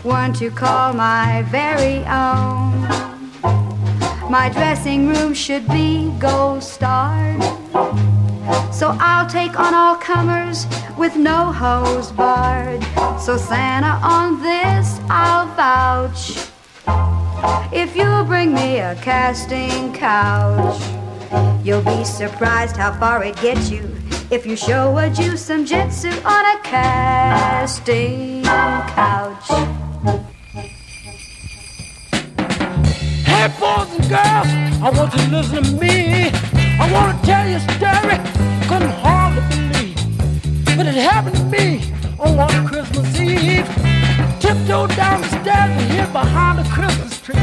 One 0.02 0.32
to 0.34 0.50
call 0.50 0.94
my 0.94 1.42
very 1.50 1.98
own. 2.06 2.88
My 4.30 4.48
dressing 4.50 5.08
room 5.08 5.34
should 5.34 5.68
be 5.68 6.10
gold 6.18 6.62
starred. 6.62 7.42
So 8.72 8.96
I'll 9.00 9.28
take 9.28 9.58
on 9.58 9.72
all 9.74 9.96
comers 9.96 10.66
with 10.98 11.16
no 11.16 11.50
hose 11.52 12.12
barred. 12.12 12.82
So 13.18 13.36
Santa, 13.36 13.98
on 14.06 14.42
this 14.42 15.00
I'll 15.08 15.46
vouch. 15.54 16.50
If 17.72 17.96
you 17.96 18.24
bring 18.24 18.52
me 18.52 18.78
a 18.78 18.94
casting 18.96 19.92
couch, 19.94 20.80
you'll 21.64 21.82
be 21.82 22.04
surprised 22.04 22.76
how 22.76 22.92
far 22.98 23.24
it 23.24 23.36
gets 23.40 23.70
you. 23.70 23.90
If 24.30 24.44
you 24.44 24.56
show 24.56 24.96
a 24.98 25.08
Jew 25.08 25.36
some 25.36 25.64
jitsu 25.64 26.10
on 26.24 26.56
a 26.56 26.60
casting 26.62 28.44
couch. 28.44 29.48
Hey, 33.24 33.48
boys 33.58 33.90
and 33.94 34.08
girls, 34.08 34.48
I 34.82 34.92
want 34.94 35.14
you 35.14 35.20
to 35.20 35.30
listen 35.30 35.64
to 35.64 35.72
me. 35.80 36.53
Down 44.86 45.22
the 45.22 45.28
stairs 45.28 45.70
and 45.82 45.90
hid 45.92 46.12
behind 46.12 46.58
the 46.58 46.70
Christmas 46.70 47.18
tree. 47.20 47.36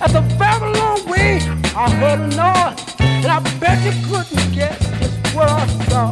At 0.00 0.12
the 0.12 0.20
very 0.38 0.72
long 0.72 1.04
way, 1.10 1.40
I 1.74 1.90
heard 1.90 2.20
a 2.20 2.28
noise, 2.28 2.78
and 3.00 3.26
I 3.26 3.40
bet 3.58 3.82
you 3.84 3.92
couldn't 4.08 4.52
guess 4.54 4.78
just 5.00 5.34
what 5.34 5.50
I 5.50 5.66
saw. 5.88 6.10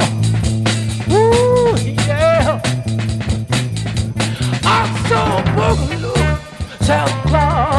Ooh, 1.15 1.77
yeah. 2.07 2.61
I 4.65 5.07
saw 5.09 5.43
boogaloo, 5.55 6.85
Santa 6.85 7.29
Claus. 7.29 7.74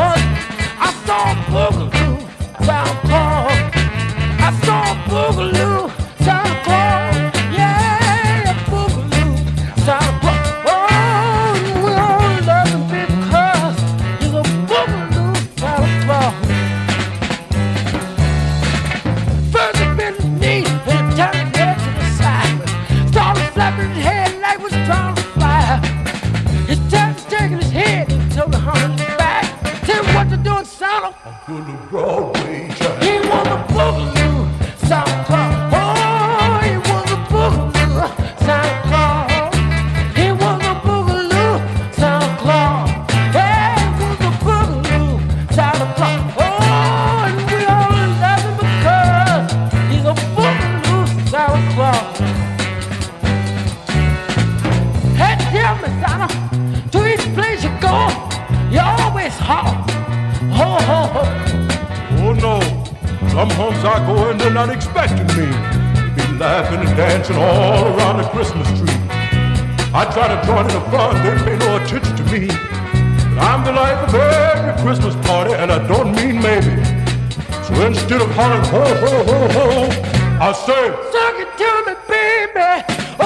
I 79.17 80.51
say, 80.51 80.91
suck 81.11 81.39
it 81.39 81.47
to 81.57 81.69
me, 81.85 81.93
baby. 82.09 82.83
Oh, 83.17 83.23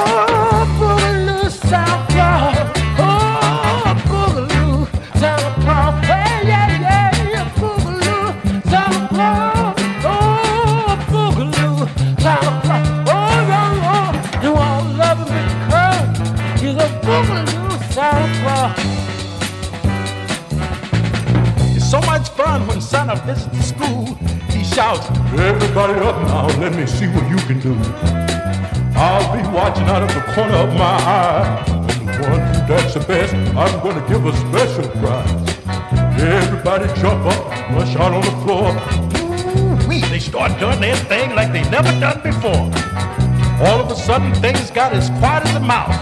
boogaloo, 0.77 1.49
South 1.49 2.05
Florida. 2.11 2.63
Oh, 2.99 3.97
boogaloo, 4.05 4.85
South 5.17 5.55
Florida. 5.63 6.05
Hey, 6.05 6.47
yeah, 6.47 6.69
yeah, 6.79 7.09
yeah, 7.31 7.49
boogaloo, 7.57 8.25
South 8.69 9.01
Florida. 9.09 9.73
Oh, 10.05 10.93
boogaloo, 11.09 11.77
South 12.21 12.55
Florida. 12.63 13.03
Oh, 13.07 13.33
yeah, 13.49 13.73
yeah. 13.81 14.43
You 14.43 14.51
all 14.53 14.83
love 14.93 15.21
me 15.25 15.41
because 15.65 16.61
you're 16.61 16.75
the 16.75 16.87
boogaloo, 17.01 17.69
South 17.91 18.29
Florida. 18.41 18.77
It's 21.75 21.87
so 21.89 21.99
much 22.01 22.29
fun 22.29 22.67
when 22.67 22.79
Santa 22.79 23.15
visits 23.25 23.47
the 23.57 23.63
school. 23.63 24.05
He 24.79 24.85
shouts, 24.85 25.09
Everybody 25.37 25.99
up 25.99 26.15
now, 26.21 26.47
let 26.57 26.73
me 26.73 26.87
see 26.87 27.07
what 27.07 27.29
you 27.29 27.35
can 27.47 27.59
do. 27.59 27.75
I'll 28.95 29.27
be 29.35 29.43
watching 29.53 29.83
out 29.83 30.03
of 30.03 30.07
the 30.07 30.21
corner 30.31 30.55
of 30.55 30.69
my 30.69 30.95
eye. 31.03 31.65
And 31.67 32.07
the 32.07 32.29
one 32.29 32.39
who 32.39 32.65
does 32.65 32.93
the 32.93 33.01
best, 33.01 33.33
I'm 33.33 33.83
gonna 33.83 34.07
give 34.07 34.25
a 34.25 34.31
special 34.37 34.87
prize. 35.01 35.31
Everybody 36.21 36.87
jump 37.01 37.25
up, 37.25 37.45
rush 37.75 37.93
out 37.97 38.13
on 38.13 38.21
the 38.21 38.31
floor. 38.45 39.83
Ooh-wee, 39.83 39.99
they 40.07 40.19
start 40.19 40.57
doing 40.61 40.79
their 40.79 40.95
thing 40.95 41.35
like 41.35 41.51
they 41.51 41.69
never 41.69 41.91
done 41.99 42.21
before. 42.23 42.71
All 43.67 43.81
of 43.81 43.91
a 43.91 43.95
sudden, 43.97 44.33
things 44.35 44.71
got 44.71 44.93
as 44.93 45.09
quiet 45.19 45.45
as 45.45 45.55
a 45.55 45.59
mouse. 45.59 45.99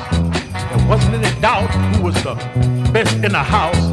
There 0.54 0.88
wasn't 0.88 1.16
any 1.16 1.42
doubt 1.42 1.72
who 1.96 2.04
was 2.04 2.14
the 2.22 2.36
best 2.94 3.16
in 3.16 3.32
the 3.32 3.44
house. 3.58 3.90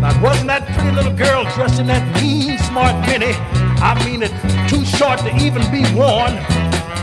Now, 0.00 0.14
wasn't 0.22 0.46
that 0.46 0.64
pretty 0.74 0.94
little 0.94 1.12
girl 1.12 1.42
dressed 1.56 1.80
in 1.80 1.88
that 1.88 2.22
mean, 2.22 2.56
smart 2.58 2.94
mini. 3.08 3.61
I 3.82 3.98
mean, 4.06 4.22
it 4.22 4.30
too 4.68 4.84
short 4.84 5.18
to 5.20 5.34
even 5.42 5.62
be 5.72 5.82
worn. 5.92 6.38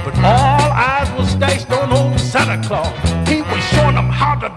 But 0.05 0.15
all 0.23 0.71
eyes 0.71 1.11
was 1.17 1.29
stashed 1.29 1.69
on 1.71 1.91
old 1.91 2.17
Santa 2.19 2.65
Claus. 2.65 2.87
He 3.27 3.41
was 3.41 3.61
showing 3.75 3.95
them 3.95 4.07
how 4.07 4.35
to 4.35 4.49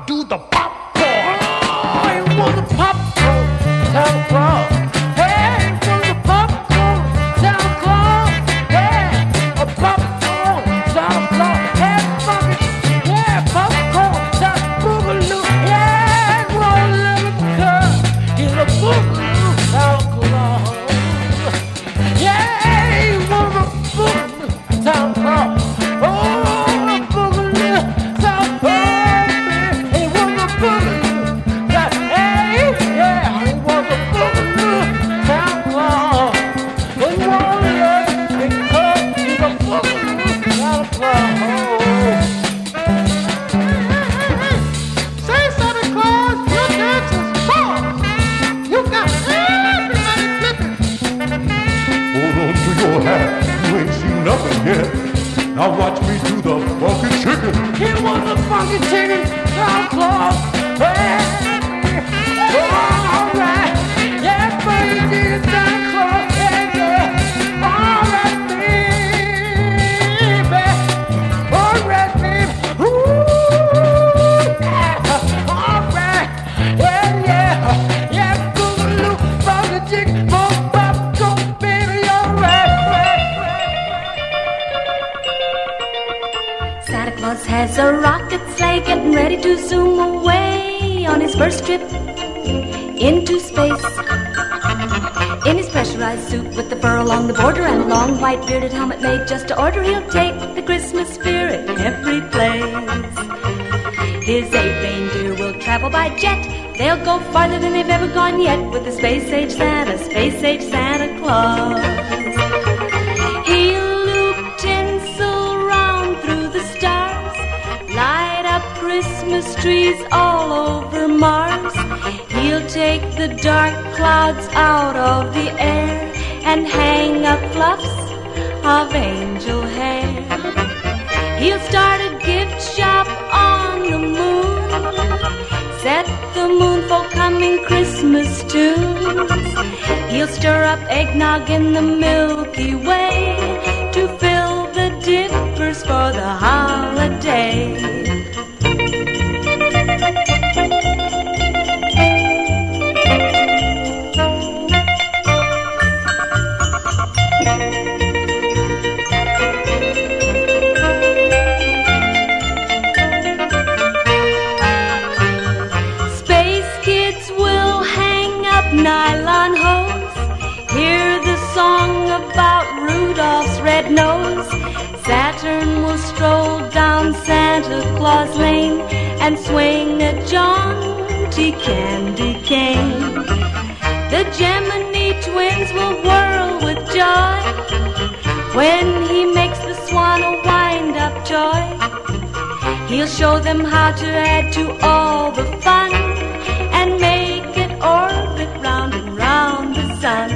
them 193.52 193.64
how 193.66 193.92
to 193.92 194.06
add 194.06 194.50
to 194.50 194.64
all 194.80 195.30
the 195.30 195.44
fun 195.60 195.92
and 195.92 196.98
make 196.98 197.56
it 197.64 197.72
orbit 197.82 198.48
round 198.62 198.94
and 198.94 199.16
round 199.16 199.76
the 199.76 199.86
sun. 200.00 200.30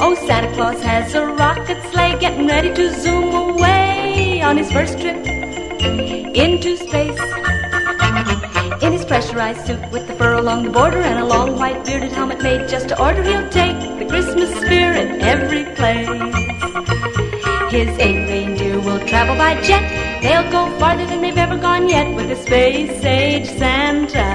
Oh, 0.00 0.14
Santa 0.26 0.50
Claus 0.54 0.82
has 0.82 1.14
a 1.14 1.26
rocket 1.26 1.78
sleigh 1.92 2.16
getting 2.18 2.46
ready 2.46 2.72
to 2.72 2.94
zoom 2.98 3.34
away 3.34 4.40
on 4.40 4.56
his 4.56 4.72
first 4.72 4.98
trip 4.98 5.18
into 6.34 6.76
space. 6.78 7.20
In 8.84 8.92
his 8.92 9.04
pressurized 9.04 9.66
suit 9.66 9.90
with 9.90 10.06
the 10.06 10.14
fur 10.14 10.32
along 10.32 10.62
the 10.62 10.70
border 10.70 11.02
and 11.02 11.18
a 11.18 11.26
long 11.26 11.58
white 11.58 11.84
bearded 11.84 12.12
helmet 12.12 12.42
made 12.42 12.68
just 12.70 12.88
to 12.88 13.02
order, 13.02 13.22
he'll 13.22 13.50
take 13.50 13.78
the 13.98 14.06
Christmas 14.08 14.50
spirit 14.62 15.20
every 15.20 15.64
place. 15.74 16.08
His 17.70 17.90
eight 17.98 18.28
reindeer 18.30 18.80
will 18.80 19.00
travel 19.06 19.36
by 19.36 19.60
jet. 19.60 19.84
They'll 20.22 20.50
go 20.50 20.62
farther 20.78 21.06
than 21.06 21.19
they've 21.40 21.60
gone 21.60 21.88
yet 21.88 22.14
with 22.14 22.28
the 22.28 22.36
space 22.36 23.02
age 23.02 23.46
Santa. 23.46 24.29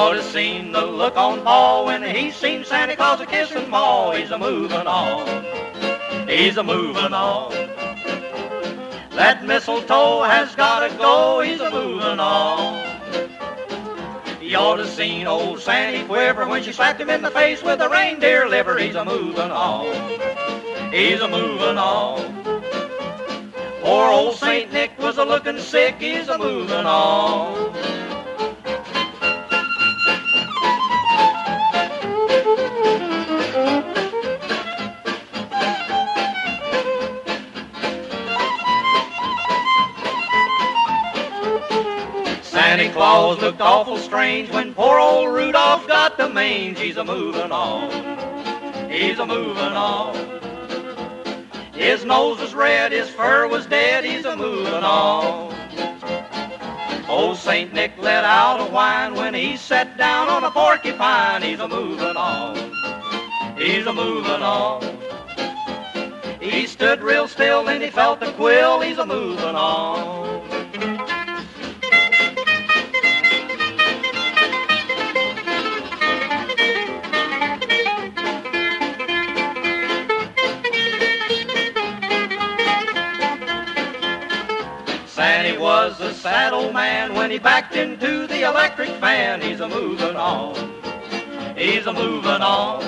Ought 0.00 0.14
to 0.14 0.22
seen 0.22 0.72
the 0.72 0.80
look 0.80 1.14
on 1.18 1.42
Paul 1.42 1.84
when 1.84 2.02
he 2.02 2.30
seen 2.30 2.64
Santa 2.64 2.96
Claus 2.96 3.20
a 3.20 3.26
kissing 3.26 3.68
Ma. 3.68 4.12
He's 4.12 4.30
a 4.30 4.38
moving 4.38 4.86
on. 4.86 5.26
He's 6.26 6.56
a 6.56 6.62
moving 6.62 7.12
on. 7.12 7.52
That 9.10 9.44
mistletoe 9.44 10.22
has 10.22 10.54
gotta 10.54 10.88
go. 10.96 11.42
He's 11.42 11.60
a 11.60 11.70
moving 11.70 12.18
on. 12.18 12.82
You 14.40 14.56
ought 14.56 14.76
to 14.76 14.86
seen 14.86 15.26
old 15.26 15.60
Sandy 15.60 16.02
quiver 16.06 16.48
when 16.48 16.62
she 16.62 16.72
slapped 16.72 16.98
him 16.98 17.10
in 17.10 17.20
the 17.20 17.30
face 17.30 17.62
with 17.62 17.82
a 17.82 17.88
reindeer 17.90 18.48
liver. 18.48 18.78
He's 18.78 18.94
a 18.94 19.04
moving 19.04 19.50
on. 19.50 19.84
He's 20.90 21.20
a 21.20 21.28
moving 21.28 21.76
on. 21.76 22.42
Poor 23.82 24.10
old 24.10 24.36
Saint 24.36 24.72
Nick 24.72 24.98
was 24.98 25.18
a 25.18 25.24
looking 25.26 25.58
sick. 25.58 25.96
He's 25.98 26.28
a 26.28 26.38
moving 26.38 26.86
on. 26.86 27.79
Claus 43.00 43.40
looked 43.40 43.62
awful 43.62 43.96
strange 43.96 44.50
when 44.50 44.74
poor 44.74 44.98
old 44.98 45.32
Rudolph 45.32 45.86
got 45.88 46.18
the 46.18 46.28
mange. 46.28 46.78
He's 46.78 46.98
a 46.98 47.02
moving 47.02 47.50
on. 47.50 47.90
He's 48.90 49.18
a 49.18 49.24
moving 49.24 49.56
on. 49.56 50.14
His 51.72 52.04
nose 52.04 52.38
was 52.38 52.52
red, 52.52 52.92
his 52.92 53.08
fur 53.08 53.48
was 53.48 53.64
dead. 53.64 54.04
He's 54.04 54.26
a 54.26 54.36
moving 54.36 54.84
on. 54.84 55.54
Old 57.08 57.38
Saint 57.38 57.72
Nick 57.72 57.92
let 57.96 58.22
out 58.22 58.60
a 58.60 58.70
whine 58.70 59.14
when 59.14 59.32
he 59.32 59.56
sat 59.56 59.96
down 59.96 60.28
on 60.28 60.44
a 60.44 60.50
porcupine. 60.50 61.40
He's 61.40 61.60
a 61.60 61.68
moving 61.68 62.18
on. 62.18 62.54
He's 63.56 63.86
a 63.86 63.94
moving 63.94 64.42
on. 64.42 64.82
He 66.38 66.66
stood 66.66 67.00
real 67.00 67.26
still 67.26 67.66
and 67.66 67.82
he 67.82 67.88
felt 67.88 68.20
the 68.20 68.30
quill. 68.32 68.80
He's 68.80 68.98
a 68.98 69.06
moving 69.06 69.56
on. 69.56 70.39
Was 85.90 86.00
a 86.00 86.14
sad 86.14 86.52
old 86.52 86.72
man 86.72 87.14
when 87.14 87.32
he 87.32 87.38
backed 87.38 87.74
into 87.74 88.28
the 88.28 88.42
electric 88.42 88.90
fan. 89.00 89.40
He's 89.40 89.58
a 89.58 89.68
moving 89.68 90.14
on. 90.14 90.54
He's 91.56 91.84
a 91.86 91.92
moving 91.92 92.30
on. 92.30 92.80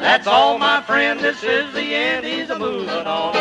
That's 0.00 0.26
all, 0.26 0.56
my 0.58 0.80
friend. 0.82 1.20
This 1.20 1.42
is 1.42 1.70
the 1.74 1.94
end. 1.94 2.24
He's 2.24 2.48
a 2.48 2.58
moving 2.58 3.06
on. 3.06 3.33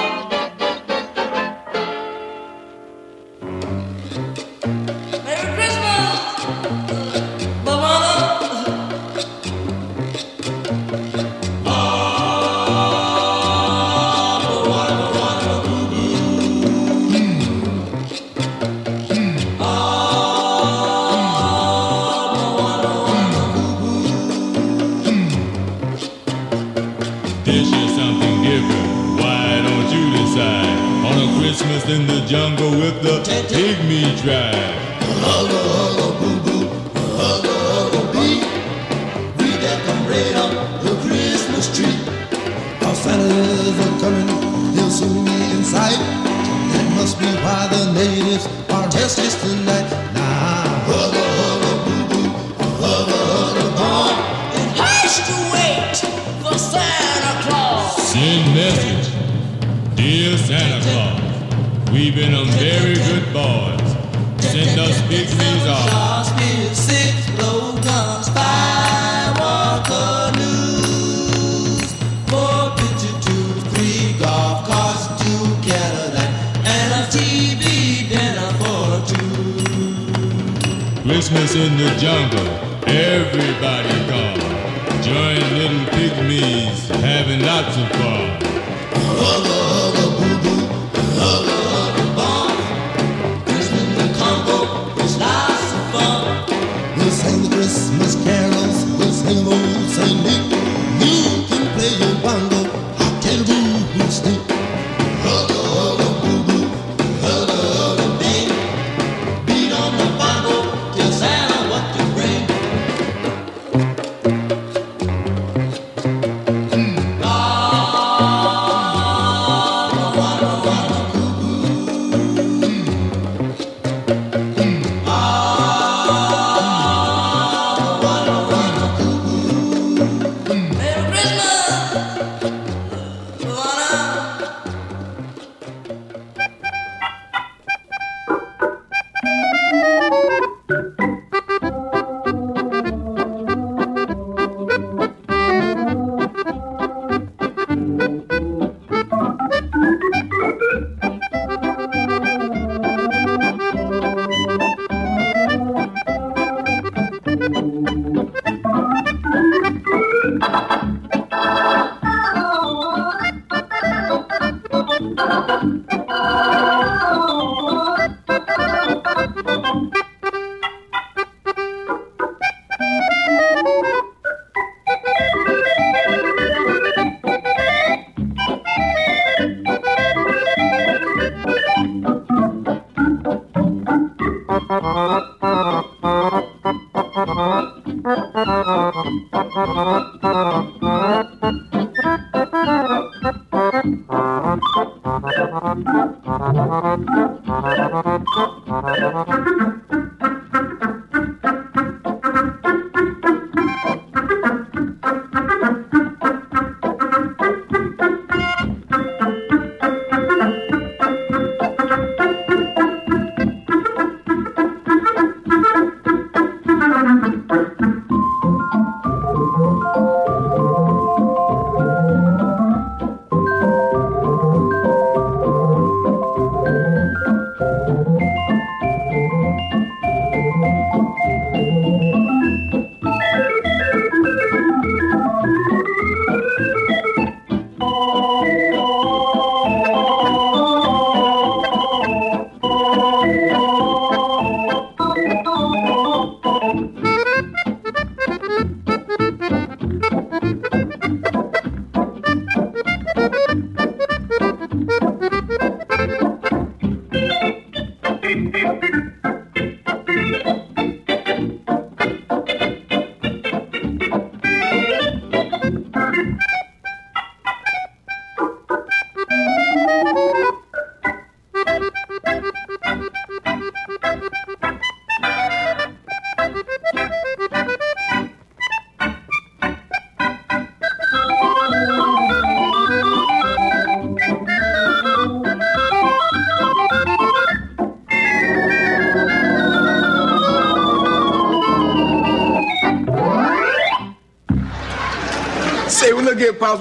You 103.95 104.01
who'll 104.01 104.52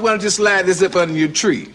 Why 0.01 0.11
don't 0.11 0.23
you 0.23 0.31
slide 0.31 0.67
this 0.67 0.83
up 0.83 0.97
under 0.97 1.15
your 1.15 1.29
tree? 1.29 1.73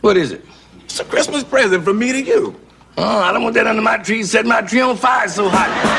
What 0.00 0.16
is 0.16 0.32
it? 0.32 0.44
It's 0.84 1.00
a 1.00 1.04
Christmas 1.04 1.44
present 1.44 1.84
from 1.84 1.98
me 1.98 2.12
to 2.12 2.22
you. 2.22 2.60
Oh, 2.96 3.18
I 3.20 3.32
don't 3.32 3.42
want 3.42 3.54
that 3.54 3.66
under 3.66 3.82
my 3.82 3.98
tree. 3.98 4.22
Set 4.22 4.46
my 4.46 4.62
tree 4.62 4.80
on 4.80 4.96
fire 4.96 5.28
so 5.28 5.48
hot. 5.48 5.95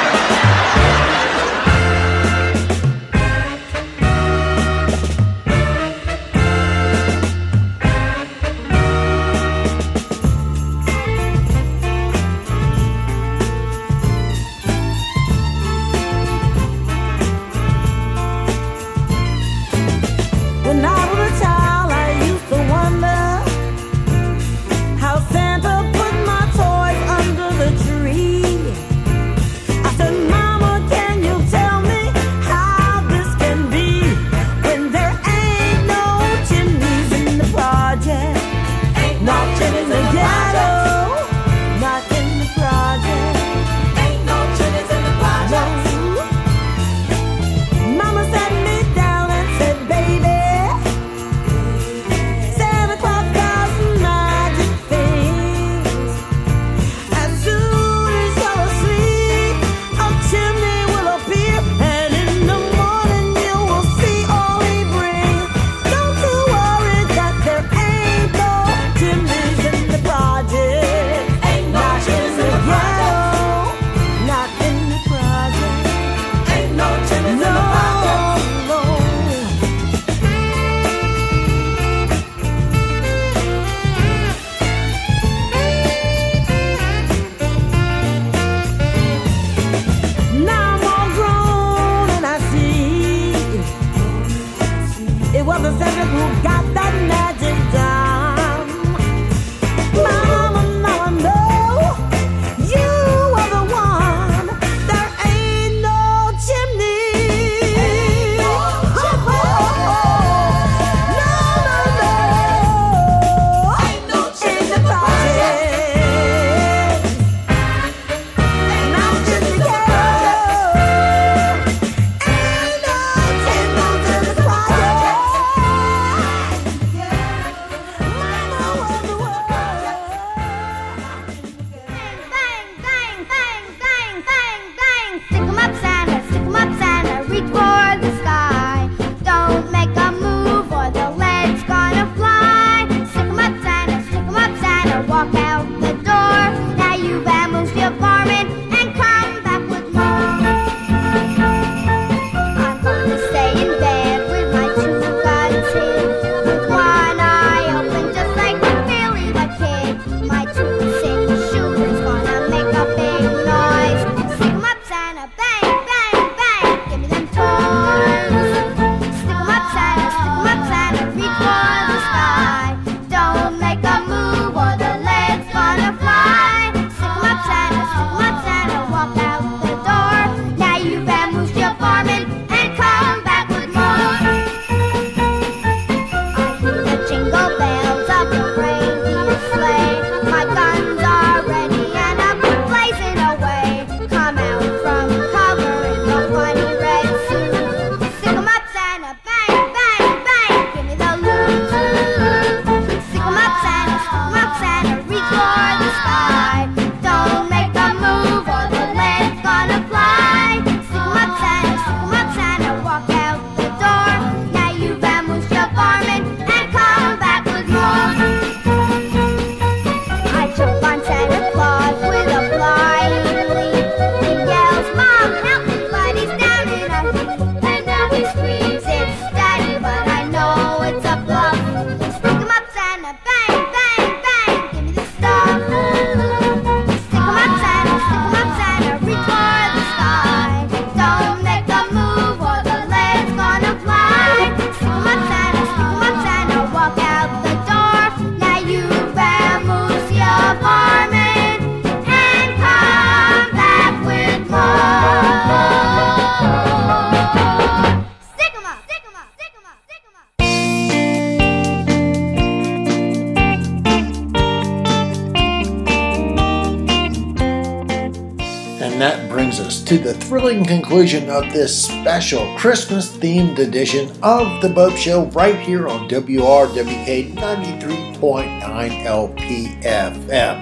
conclusion 270.98 271.30
of 271.30 271.54
this 271.54 271.86
special 271.86 272.58
Christmas 272.58 273.16
themed 273.16 273.60
edition 273.60 274.10
of 274.24 274.64
The 274.64 274.68
Bopst 274.68 274.98
Show 274.98 275.26
right 275.26 275.60
here 275.60 275.88
on 275.88 276.10
WRWK 276.10 277.36
93.9 277.36 279.06
LPFM. 279.06 280.58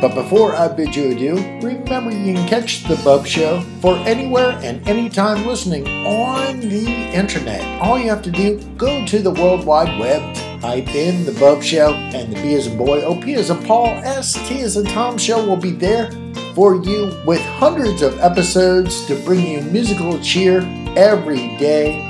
But 0.00 0.14
before 0.14 0.56
I 0.56 0.68
bid 0.68 0.96
you 0.96 1.12
adieu, 1.12 1.34
remember 1.60 2.10
you 2.10 2.32
can 2.32 2.48
catch 2.48 2.84
The 2.84 2.94
Bopst 2.94 3.26
Show 3.26 3.60
for 3.82 3.96
anywhere 4.08 4.58
and 4.62 4.88
anytime 4.88 5.46
listening 5.46 5.86
on 6.06 6.60
the 6.60 6.86
internet. 7.12 7.82
All 7.82 7.98
you 7.98 8.08
have 8.08 8.22
to 8.22 8.30
do, 8.30 8.58
go 8.78 9.04
to 9.04 9.18
the 9.18 9.30
World 9.30 9.66
Wide 9.66 10.00
Web 10.00 10.22
type 10.62 10.88
in 10.94 11.26
the 11.26 11.32
Bopst 11.32 11.64
Show 11.64 11.92
and 11.92 12.32
the 12.32 12.40
B 12.40 12.54
is 12.54 12.66
a 12.66 12.74
boy, 12.74 13.02
O 13.02 13.20
P 13.20 13.34
is 13.34 13.50
a 13.50 13.56
Paul, 13.56 13.88
S 14.04 14.32
T 14.48 14.60
is 14.60 14.78
a 14.78 14.84
Tom 14.84 15.18
show 15.18 15.46
will 15.46 15.58
be 15.58 15.72
there 15.72 16.10
for 16.54 16.76
you 16.76 17.20
with 17.24 17.40
hundreds 17.40 18.02
of 18.02 18.18
episodes 18.20 19.04
to 19.06 19.16
bring 19.24 19.46
you 19.46 19.62
musical 19.62 20.20
cheer 20.20 20.60
every 20.96 21.56
day 21.56 22.08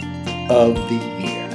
of 0.50 0.74
the 0.74 1.00
year. 1.18 1.48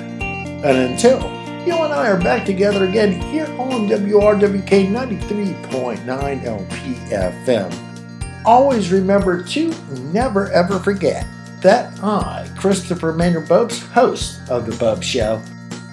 And 0.63 0.91
until 0.91 1.19
you 1.65 1.75
and 1.75 1.93
I 1.93 2.09
are 2.09 2.19
back 2.19 2.45
together 2.45 2.85
again 2.85 3.21
here 3.21 3.45
on 3.59 3.87
WRWK 3.87 4.89
93.9 4.89 6.43
LPFM, 6.43 8.45
always 8.45 8.91
remember 8.91 9.43
to 9.43 9.73
never 10.11 10.51
ever 10.51 10.79
forget 10.79 11.27
that 11.61 12.01
I, 12.03 12.49
Christopher 12.57 13.13
Maynard 13.13 13.47
Bopst, 13.47 13.87
host 13.91 14.41
of 14.49 14.65
The 14.65 14.71
Bopst 14.73 15.03
Show, 15.03 15.41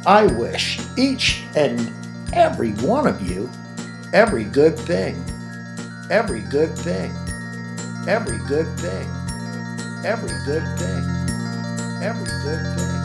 I 0.06 0.26
wish 0.26 0.80
each 0.96 1.42
and 1.56 1.92
every 2.32 2.72
one 2.72 3.06
of 3.06 3.28
you 3.28 3.50
every 4.12 4.44
good 4.44 4.78
thing 4.78 5.22
every 6.10 6.40
good 6.42 6.76
thing, 6.78 7.14
every 8.06 8.38
good 8.46 8.66
thing, 8.78 9.08
every 10.04 10.36
good 10.44 10.64
thing, 10.78 11.04
every 12.02 12.30
good 12.42 12.62
thing. 12.76 12.95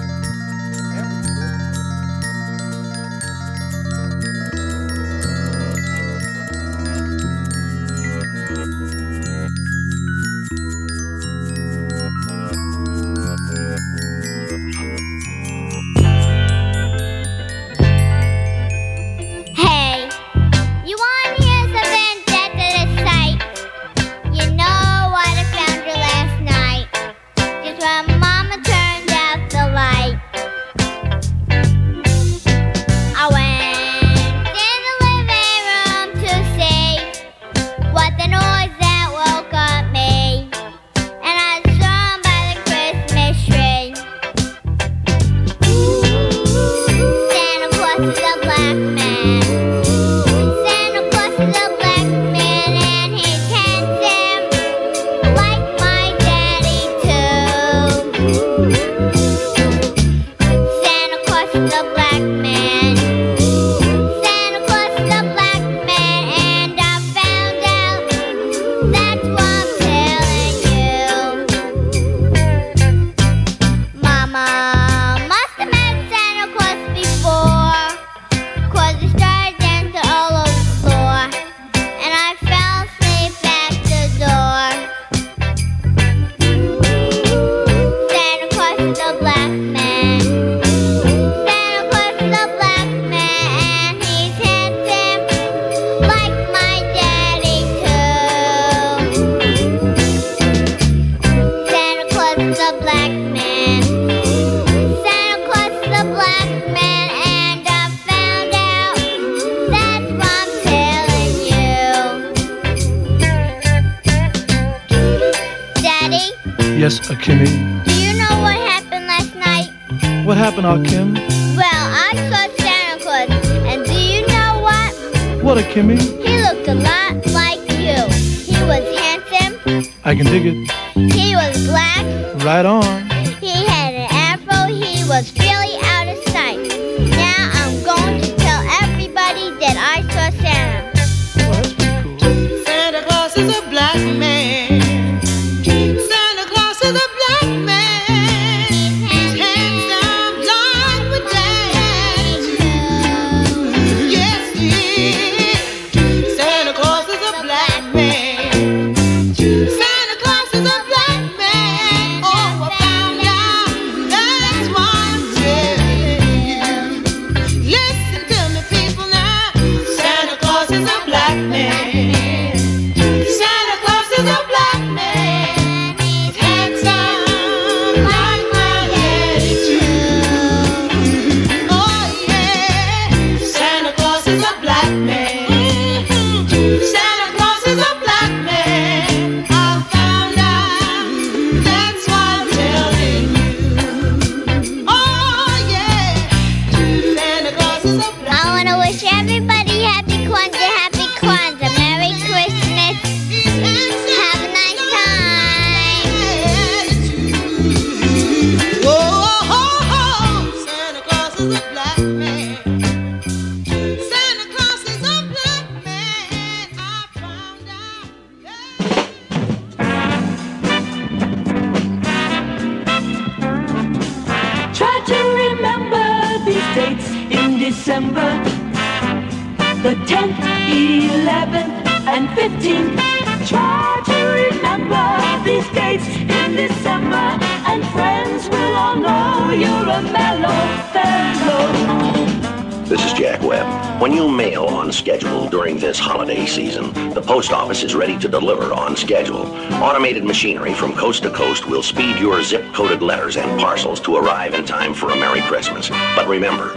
Schedule. 249.12 249.46
Automated 249.84 250.24
machinery 250.24 250.74
from 250.74 250.94
coast 250.94 251.24
to 251.24 251.30
coast 251.30 251.68
will 251.68 251.84
speed 251.84 252.18
your 252.18 252.42
zip-coded 252.42 253.02
letters 253.02 253.36
and 253.36 253.60
parcels 253.60 254.00
to 254.00 254.16
arrive 254.16 254.54
in 254.54 254.64
time 254.64 254.94
for 254.94 255.10
a 255.10 255.16
Merry 255.18 255.42
Christmas. 255.42 255.90
But 256.16 256.30
remember, 256.30 256.74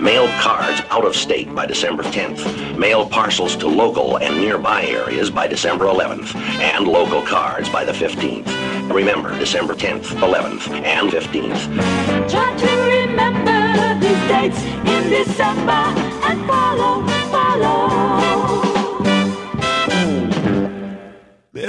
mail 0.00 0.26
cards 0.40 0.80
out 0.88 1.04
of 1.04 1.14
state 1.14 1.54
by 1.54 1.66
December 1.66 2.02
10th, 2.04 2.78
mail 2.78 3.06
parcels 3.06 3.54
to 3.56 3.68
local 3.68 4.16
and 4.16 4.34
nearby 4.38 4.86
areas 4.86 5.28
by 5.28 5.46
December 5.46 5.84
11th, 5.84 6.34
and 6.34 6.88
local 6.88 7.20
cards 7.20 7.68
by 7.68 7.84
the 7.84 7.92
15th. 7.92 8.48
Remember, 8.90 9.38
December 9.38 9.74
10th, 9.74 10.06
11th, 10.28 10.70
and 10.86 11.10
15th. 11.10 12.30
Try 12.30 12.56
to 12.64 12.72
remember 12.96 13.60
these 14.00 14.28
dates 14.28 14.62
in 14.88 15.10
December 15.10 15.82
and 16.28 16.46
follow. 16.46 17.43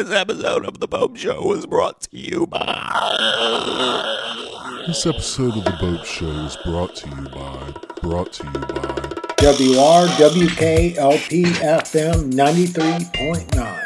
This 0.06 0.14
episode 0.14 0.66
of 0.66 0.80
The 0.80 0.88
Bopst 0.88 1.18
Show 1.18 1.42
was 1.42 1.66
brought 1.66 2.02
to 2.02 2.10
you 2.16 2.46
by. 2.46 2.62
This 4.86 5.04
episode 5.08 5.58
of 5.58 5.64
The 5.64 5.72
Bopst 5.72 6.06
Show 6.06 6.30
is 6.46 6.56
brought 6.64 6.96
to 6.98 7.10
you 7.10 7.28
by, 7.30 7.74
brought 8.04 8.32
to 8.34 8.44
you 8.46 8.52
by 8.52 8.94
WRWKLPFM 9.42 10.04
93.9. 12.34 13.85